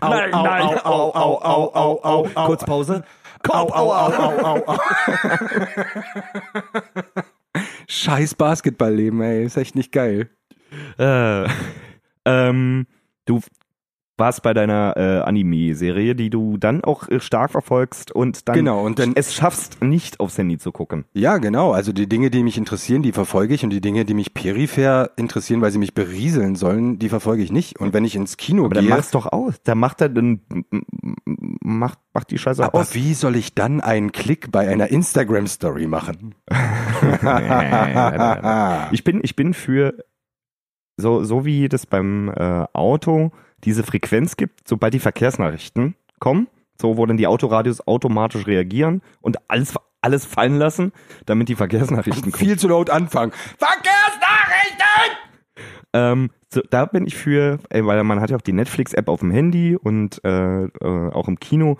Au, 0.00 0.10
nein, 0.10 0.32
au, 0.34 0.42
nein, 0.42 0.62
au, 0.84 0.90
au, 0.90 1.12
au, 1.14 1.40
au, 1.42 1.72
au, 1.74 2.00
au, 2.04 2.28
au. 2.34 2.46
Kurz 2.46 2.64
Pause. 2.64 3.02
Au, 3.48 3.52
au, 3.52 3.92
au, 3.92 4.12
au, 4.12 4.46
au, 4.46 4.72
au. 4.72 4.76
Scheiß 7.88 8.34
Basketballleben, 8.36 9.20
ey, 9.22 9.44
ist 9.44 9.56
echt 9.56 9.74
nicht 9.74 9.92
geil. 9.92 10.30
Äh, 10.98 11.46
ähm, 12.24 12.86
du 13.26 13.40
warst 14.18 14.42
bei 14.42 14.52
deiner 14.54 14.94
äh, 14.96 15.20
Anime-Serie, 15.22 16.14
die 16.14 16.30
du 16.30 16.56
dann 16.58 16.84
auch 16.84 17.08
äh, 17.08 17.18
stark 17.18 17.50
verfolgst 17.50 18.12
und 18.12 18.46
dann 18.48 18.54
Genau, 18.56 18.84
und 18.84 18.98
dann- 18.98 19.12
es 19.16 19.34
schaffst, 19.34 19.82
nicht 19.82 20.20
aufs 20.20 20.36
Handy 20.38 20.58
zu 20.58 20.70
gucken. 20.70 21.06
Ja, 21.14 21.38
genau. 21.38 21.72
Also 21.72 21.92
die 21.92 22.08
Dinge, 22.08 22.30
die 22.30 22.42
mich 22.42 22.58
interessieren, 22.58 23.02
die 23.02 23.12
verfolge 23.12 23.54
ich 23.54 23.64
und 23.64 23.70
die 23.70 23.80
Dinge, 23.80 24.04
die 24.04 24.14
mich 24.14 24.34
peripher 24.34 25.10
interessieren, 25.16 25.60
weil 25.62 25.70
sie 25.70 25.78
mich 25.78 25.94
berieseln 25.94 26.56
sollen, 26.56 26.98
die 26.98 27.08
verfolge 27.08 27.42
ich 27.42 27.50
nicht. 27.50 27.80
Und 27.80 27.94
wenn 27.94 28.04
ich 28.04 28.14
ins 28.14 28.36
Kino 28.36 28.66
Aber 28.66 28.74
dann 28.74 28.84
gehe, 28.84 28.94
mach's 28.94 29.10
doch 29.10 29.32
aus. 29.32 29.54
Da 29.64 29.74
macht 29.74 30.00
er 30.02 30.10
dann 30.10 30.40
macht, 31.62 31.98
macht 32.12 32.30
die 32.30 32.38
Scheiße 32.38 32.64
aber 32.64 32.80
aus. 32.80 32.94
wie 32.94 33.14
soll 33.14 33.36
ich 33.36 33.54
dann 33.54 33.80
einen 33.80 34.12
Klick 34.12 34.52
bei 34.52 34.68
einer 34.68 34.88
Instagram 34.88 35.46
Story 35.46 35.86
machen? 35.86 36.34
ich 38.92 39.04
bin, 39.04 39.20
ich 39.22 39.36
bin 39.36 39.54
für 39.54 39.94
so, 40.96 41.24
so 41.24 41.44
wie 41.44 41.68
das 41.68 41.86
beim 41.86 42.28
äh, 42.28 42.66
Auto 42.72 43.32
diese 43.64 43.82
Frequenz 43.82 44.36
gibt, 44.36 44.66
sobald 44.66 44.94
die 44.94 44.98
Verkehrsnachrichten 44.98 45.94
kommen, 46.18 46.48
so 46.80 46.96
wo 46.96 47.06
dann 47.06 47.16
die 47.16 47.26
Autoradios 47.26 47.86
automatisch 47.86 48.46
reagieren 48.46 49.02
und 49.20 49.38
alles, 49.48 49.74
alles 50.00 50.24
fallen 50.24 50.58
lassen, 50.58 50.92
damit 51.26 51.48
die 51.48 51.54
Verkehrsnachrichten 51.54 52.32
kommen. 52.32 52.44
Viel 52.44 52.58
zu 52.58 52.68
laut 52.68 52.90
anfangen. 52.90 53.32
Verkehrsnachrichten! 53.58 55.18
Ähm, 55.94 56.30
so, 56.52 56.62
da 56.70 56.86
bin 56.86 57.06
ich 57.06 57.16
für, 57.16 57.58
ey, 57.70 57.84
weil 57.84 58.02
man 58.04 58.20
hat 58.20 58.30
ja 58.30 58.36
auch 58.36 58.42
die 58.42 58.52
Netflix-App 58.52 59.08
auf 59.08 59.20
dem 59.20 59.30
Handy 59.30 59.76
und 59.76 60.24
äh, 60.24 60.64
äh, 60.64 61.10
auch 61.12 61.28
im 61.28 61.38
Kino. 61.38 61.78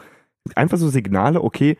Einfach 0.54 0.78
so 0.78 0.88
Signale, 0.88 1.42
okay, 1.42 1.78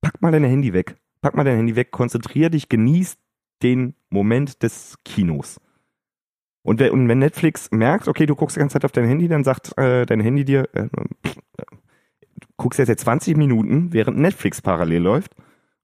pack 0.00 0.20
mal 0.22 0.32
dein 0.32 0.44
Handy 0.44 0.72
weg. 0.72 0.96
Pack 1.20 1.36
mal 1.36 1.44
dein 1.44 1.56
Handy 1.56 1.76
weg, 1.76 1.90
konzentrier 1.90 2.50
dich, 2.50 2.68
genieß 2.68 3.16
den 3.62 3.94
Moment 4.10 4.62
des 4.62 4.96
Kinos. 5.04 5.60
Und, 6.62 6.78
wer, 6.78 6.92
und 6.92 7.08
wenn 7.08 7.18
Netflix 7.18 7.70
merkt, 7.72 8.08
okay, 8.08 8.26
du 8.26 8.36
guckst 8.36 8.56
die 8.56 8.60
ganze 8.60 8.74
Zeit 8.74 8.84
auf 8.84 8.92
dein 8.92 9.06
Handy, 9.06 9.28
dann 9.28 9.44
sagt 9.44 9.76
äh, 9.78 10.06
dein 10.06 10.20
Handy 10.20 10.44
dir, 10.44 10.68
äh, 10.74 10.88
pff, 11.26 11.36
äh, 11.58 11.64
du 12.40 12.46
guckst 12.56 12.78
jetzt, 12.78 12.88
jetzt 12.88 13.02
20 13.02 13.36
Minuten, 13.36 13.92
während 13.92 14.18
Netflix 14.18 14.62
parallel 14.62 15.02
läuft, 15.02 15.34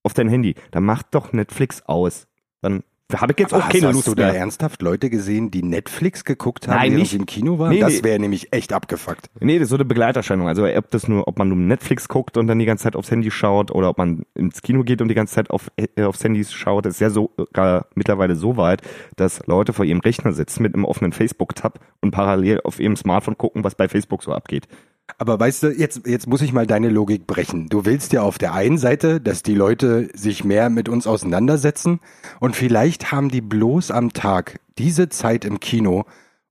auf 0.03 0.15
dein 0.15 0.29
Handy. 0.29 0.55
Dann 0.71 0.85
macht 0.85 1.07
doch 1.15 1.33
Netflix 1.33 1.83
aus. 1.83 2.29
Dann 2.61 2.83
habe 3.17 3.33
ich 3.33 3.39
jetzt 3.39 3.55
auch 3.55 3.63
hast, 3.63 3.73
keine 3.73 3.87
hast 3.89 3.95
Lust 3.95 4.09
du 4.09 4.15
da 4.15 4.27
mehr. 4.27 4.37
ernsthaft 4.37 4.83
Leute 4.83 5.09
gesehen, 5.09 5.51
die 5.51 5.63
Netflix 5.63 6.25
geguckt 6.25 6.69
haben, 6.69 6.77
Nein, 6.77 6.95
nicht. 6.95 7.15
im 7.15 7.25
Kino 7.25 7.59
waren? 7.59 7.71
Nee, 7.71 7.81
das 7.81 7.95
nee. 7.95 8.05
wäre 8.05 8.19
nämlich 8.19 8.53
echt 8.53 8.73
abgefuckt. 8.73 9.31
Nee, 9.41 9.59
das 9.59 9.65
ist 9.65 9.71
so 9.71 9.77
eine 9.77 9.87
Begleiterscheinung. 9.87 10.47
Also 10.47 10.67
ob 10.67 10.91
das 10.91 11.09
nur, 11.09 11.27
ob 11.27 11.39
man 11.39 11.49
nur 11.49 11.57
Netflix 11.57 12.09
guckt 12.09 12.37
und 12.37 12.47
dann 12.49 12.59
die 12.59 12.67
ganze 12.67 12.85
Zeit 12.85 12.97
aufs 12.97 13.11
Handy 13.11 13.31
schaut 13.31 13.71
oder 13.71 13.89
ob 13.89 13.99
man 13.99 14.27
ins 14.35 14.61
Kino 14.61 14.83
geht 14.85 15.01
und 15.01 15.09
die 15.09 15.15
ganze 15.15 15.35
Zeit 15.35 15.49
auf, 15.51 15.71
äh, 15.77 16.03
aufs 16.03 16.23
Handy 16.23 16.45
schaut, 16.45 16.85
ist 16.85 17.01
ja 17.01 17.09
so 17.09 17.31
äh, 17.55 17.81
mittlerweile 17.95 18.37
so 18.37 18.59
weit, 18.59 18.83
dass 19.17 19.47
Leute 19.47 19.73
vor 19.73 19.87
ihrem 19.87 20.01
Rechner 20.01 20.33
sitzen 20.33 20.63
mit 20.63 20.75
einem 20.75 20.85
offenen 20.85 21.13
Facebook-Tab 21.13 21.81
und 22.03 22.11
parallel 22.11 22.61
auf 22.65 22.79
ihrem 22.79 22.97
Smartphone 22.97 23.39
gucken, 23.39 23.65
was 23.65 23.75
bei 23.75 23.89
Facebook 23.89 24.23
so 24.23 24.33
abgeht. 24.33 24.69
Aber 25.17 25.41
weißt 25.41 25.63
du, 25.63 25.69
jetzt, 25.69 26.07
jetzt 26.07 26.27
muss 26.27 26.43
ich 26.43 26.53
mal 26.53 26.67
deine 26.67 26.91
Logik 26.91 27.27
brechen. 27.27 27.69
Du 27.69 27.85
willst 27.85 28.13
ja 28.13 28.23
auf 28.23 28.37
der 28.37 28.53
einen 28.53 28.79
Seite, 28.79 29.21
dass 29.21 29.43
die 29.43 29.55
Leute 29.55 30.09
sich 30.15 30.45
mehr 30.45 30.69
mit 30.69 30.89
uns 30.89 31.07
auseinandersetzen 31.07 32.01
und 32.41 32.55
vielleicht 32.55 33.11
haben 33.11 33.31
die 33.31 33.41
bloß 33.41 33.91
am 33.91 34.13
Tag 34.13 34.61
diese 34.77 35.09
Zeit 35.09 35.45
im 35.45 35.61
Kino, 35.61 36.05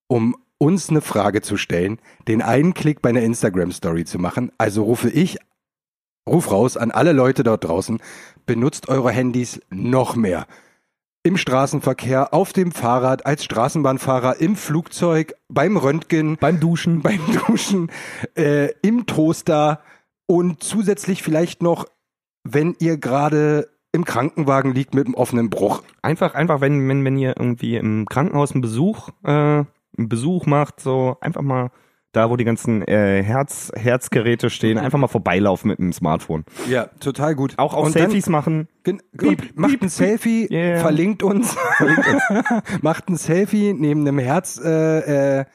um 0.08 0.36
uns 0.58 0.90
eine 0.90 1.02
Frage 1.02 1.42
zu 1.42 1.56
stellen, 1.56 2.00
den 2.28 2.42
einen 2.42 2.74
Klick 2.74 3.02
bei 3.02 3.10
einer 3.10 3.22
Instagram-Story 3.22 4.06
zu 4.06 4.18
machen. 4.18 4.52
Also 4.58 4.84
rufe 4.84 5.10
ich, 5.10 5.38
ruf 6.28 6.52
raus 6.52 6.78
an 6.78 6.92
alle 6.92 7.12
Leute 7.12 7.44
dort 7.44 7.64
draußen, 7.64 8.00
benutzt 8.46 8.90
eure 8.90 9.12
Handys 9.12 9.62
noch 9.70 10.16
mehr. 10.16 10.48
Im 11.24 11.38
Straßenverkehr, 11.38 12.34
auf 12.34 12.54
dem 12.54 12.72
Fahrrad, 12.72 13.26
als 13.26 13.44
Straßenbahnfahrer, 13.44 14.40
im 14.40 14.56
Flugzeug, 14.56 15.36
beim 15.50 15.76
Röntgen, 15.76 16.38
Beim 16.38 16.60
Duschen. 16.60 17.02
beim 17.04 17.20
Duschen, 17.48 17.92
äh, 18.36 18.72
im 18.82 19.06
Toaster 19.06 19.82
und 20.26 20.64
zusätzlich 20.64 21.24
vielleicht 21.24 21.62
noch, 21.62 21.86
wenn 22.44 22.76
ihr 22.80 22.98
gerade 22.98 23.70
im 23.92 24.06
Krankenwagen 24.06 24.74
liegt 24.74 24.94
mit 24.94 25.06
einem 25.06 25.16
offenen 25.16 25.50
Bruch. 25.50 25.82
Einfach, 26.02 26.36
einfach, 26.36 26.62
wenn, 26.62 26.88
wenn, 26.88 27.04
wenn 27.04 27.18
ihr 27.18 27.36
irgendwie 27.38 27.78
im 27.78 28.06
Krankenhaus 28.06 28.52
einen 28.52 28.62
Besuch, 28.62 29.10
äh, 29.24 29.32
einen 29.32 29.66
Besuch 29.96 30.46
macht, 30.46 30.80
so 30.80 31.18
einfach 31.22 31.42
mal 31.42 31.72
da, 32.14 32.30
wo 32.30 32.36
die 32.38 32.46
ganzen 32.46 32.82
äh, 32.88 33.22
Herz, 33.22 33.72
Herzgeräte 33.76 34.50
stehen, 34.50 34.78
einfach 34.78 34.98
mal 34.98 35.08
vorbeilaufen 35.08 35.70
mit 35.70 35.80
dem 35.80 35.92
Smartphone. 35.94 36.46
Ja, 36.70 36.86
total 37.00 37.36
gut. 37.36 37.54
Auch 37.58 37.74
auch 37.74 37.86
Und 37.86 37.96
dann- 37.96 38.04
Selfies 38.04 38.28
machen. 38.30 38.68
Gen 38.84 39.02
Piep, 39.18 39.52
macht 39.56 39.72
piep, 39.72 39.82
ein 39.84 39.90
Selfie, 39.90 40.48
Yeah. 40.52 40.80
verlinkt 40.80 41.22
uns, 41.22 41.56
macht 42.82 43.10
ein 43.10 43.18
Selfie 43.18 43.74
neben 43.74 44.02
einem 44.02 44.20
Herz, 44.20 44.60
äh, 44.64 45.40
äh, 45.42 45.46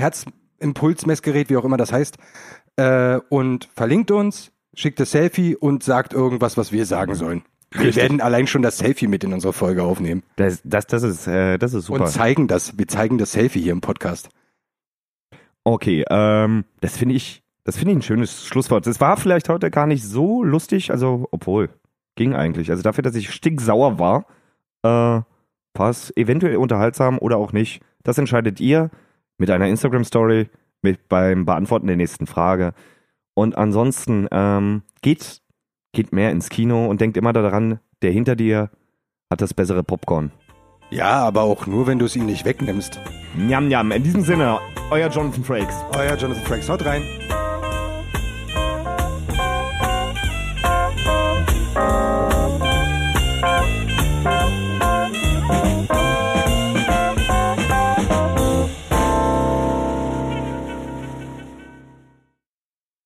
Herzimpulsmessgerät, 0.00 1.50
wie 1.50 1.56
auch 1.56 1.64
immer 1.64 1.76
das 1.76 1.92
heißt, 1.92 2.16
äh, 2.76 3.18
und 3.28 3.68
verlinkt 3.74 4.10
uns, 4.10 4.52
schickt 4.74 5.00
das 5.00 5.10
Selfie 5.10 5.56
und 5.56 5.82
sagt 5.82 6.12
irgendwas, 6.14 6.56
was 6.56 6.72
wir 6.72 6.86
sagen 6.86 7.14
sollen. 7.14 7.42
Wir 7.70 7.82
Richtig. 7.88 8.02
werden 8.02 8.20
allein 8.22 8.46
schon 8.46 8.62
das 8.62 8.78
Selfie 8.78 9.08
mit 9.08 9.24
in 9.24 9.32
unsere 9.34 9.52
Folge 9.52 9.82
aufnehmen 9.82 10.22
Das, 10.36 10.62
das, 10.64 10.86
das 10.86 11.02
ist, 11.02 11.26
äh, 11.26 11.58
das 11.58 11.74
ist 11.74 11.84
super. 11.86 12.04
und 12.04 12.08
zeigen 12.10 12.48
das. 12.48 12.78
Wir 12.78 12.88
zeigen 12.88 13.18
das 13.18 13.32
Selfie 13.32 13.60
hier 13.60 13.72
im 13.72 13.82
Podcast. 13.82 14.30
Okay, 15.70 16.02
ähm, 16.08 16.64
das 16.80 16.96
finde 16.96 17.14
ich, 17.14 17.42
das 17.64 17.76
finde 17.76 17.90
ich 17.90 17.98
ein 17.98 18.02
schönes 18.02 18.46
Schlusswort. 18.46 18.86
Das 18.86 19.02
war 19.02 19.18
vielleicht 19.18 19.50
heute 19.50 19.70
gar 19.70 19.86
nicht 19.86 20.02
so 20.02 20.42
lustig, 20.42 20.90
also 20.90 21.28
obwohl 21.30 21.68
ging 22.16 22.34
eigentlich. 22.34 22.70
Also 22.70 22.82
dafür, 22.82 23.02
dass 23.02 23.14
ich 23.14 23.30
stinksauer 23.30 23.98
war, 23.98 24.24
äh, 24.82 24.88
war 25.74 25.90
es 25.90 26.10
eventuell 26.16 26.56
unterhaltsam 26.56 27.18
oder 27.18 27.36
auch 27.36 27.52
nicht. 27.52 27.82
Das 28.02 28.16
entscheidet 28.16 28.60
ihr 28.60 28.90
mit 29.36 29.50
einer 29.50 29.68
Instagram 29.68 30.04
Story, 30.04 30.48
mit 30.80 31.06
beim 31.10 31.44
Beantworten 31.44 31.86
der 31.86 31.96
nächsten 31.96 32.26
Frage. 32.26 32.72
Und 33.34 33.58
ansonsten 33.58 34.26
ähm, 34.30 34.84
geht 35.02 35.42
geht 35.92 36.14
mehr 36.14 36.30
ins 36.30 36.48
Kino 36.48 36.86
und 36.86 37.02
denkt 37.02 37.18
immer 37.18 37.34
daran, 37.34 37.78
der 38.00 38.12
hinter 38.12 38.36
dir 38.36 38.70
hat 39.30 39.42
das 39.42 39.52
bessere 39.52 39.82
Popcorn. 39.82 40.32
Ja, 40.90 41.22
aber 41.24 41.42
auch 41.42 41.66
nur, 41.66 41.86
wenn 41.86 41.98
du 41.98 42.06
es 42.06 42.16
ihm 42.16 42.26
nicht 42.26 42.44
wegnimmst. 42.44 42.98
Njam, 43.36 43.68
njam. 43.68 43.92
In 43.92 44.02
diesem 44.02 44.22
Sinne, 44.22 44.58
euer 44.90 45.08
Jonathan 45.10 45.44
Frakes. 45.44 45.74
Euer 45.92 46.16
Jonathan 46.16 46.44
Frakes, 46.44 46.68
haut 46.68 46.84
rein. 46.84 47.02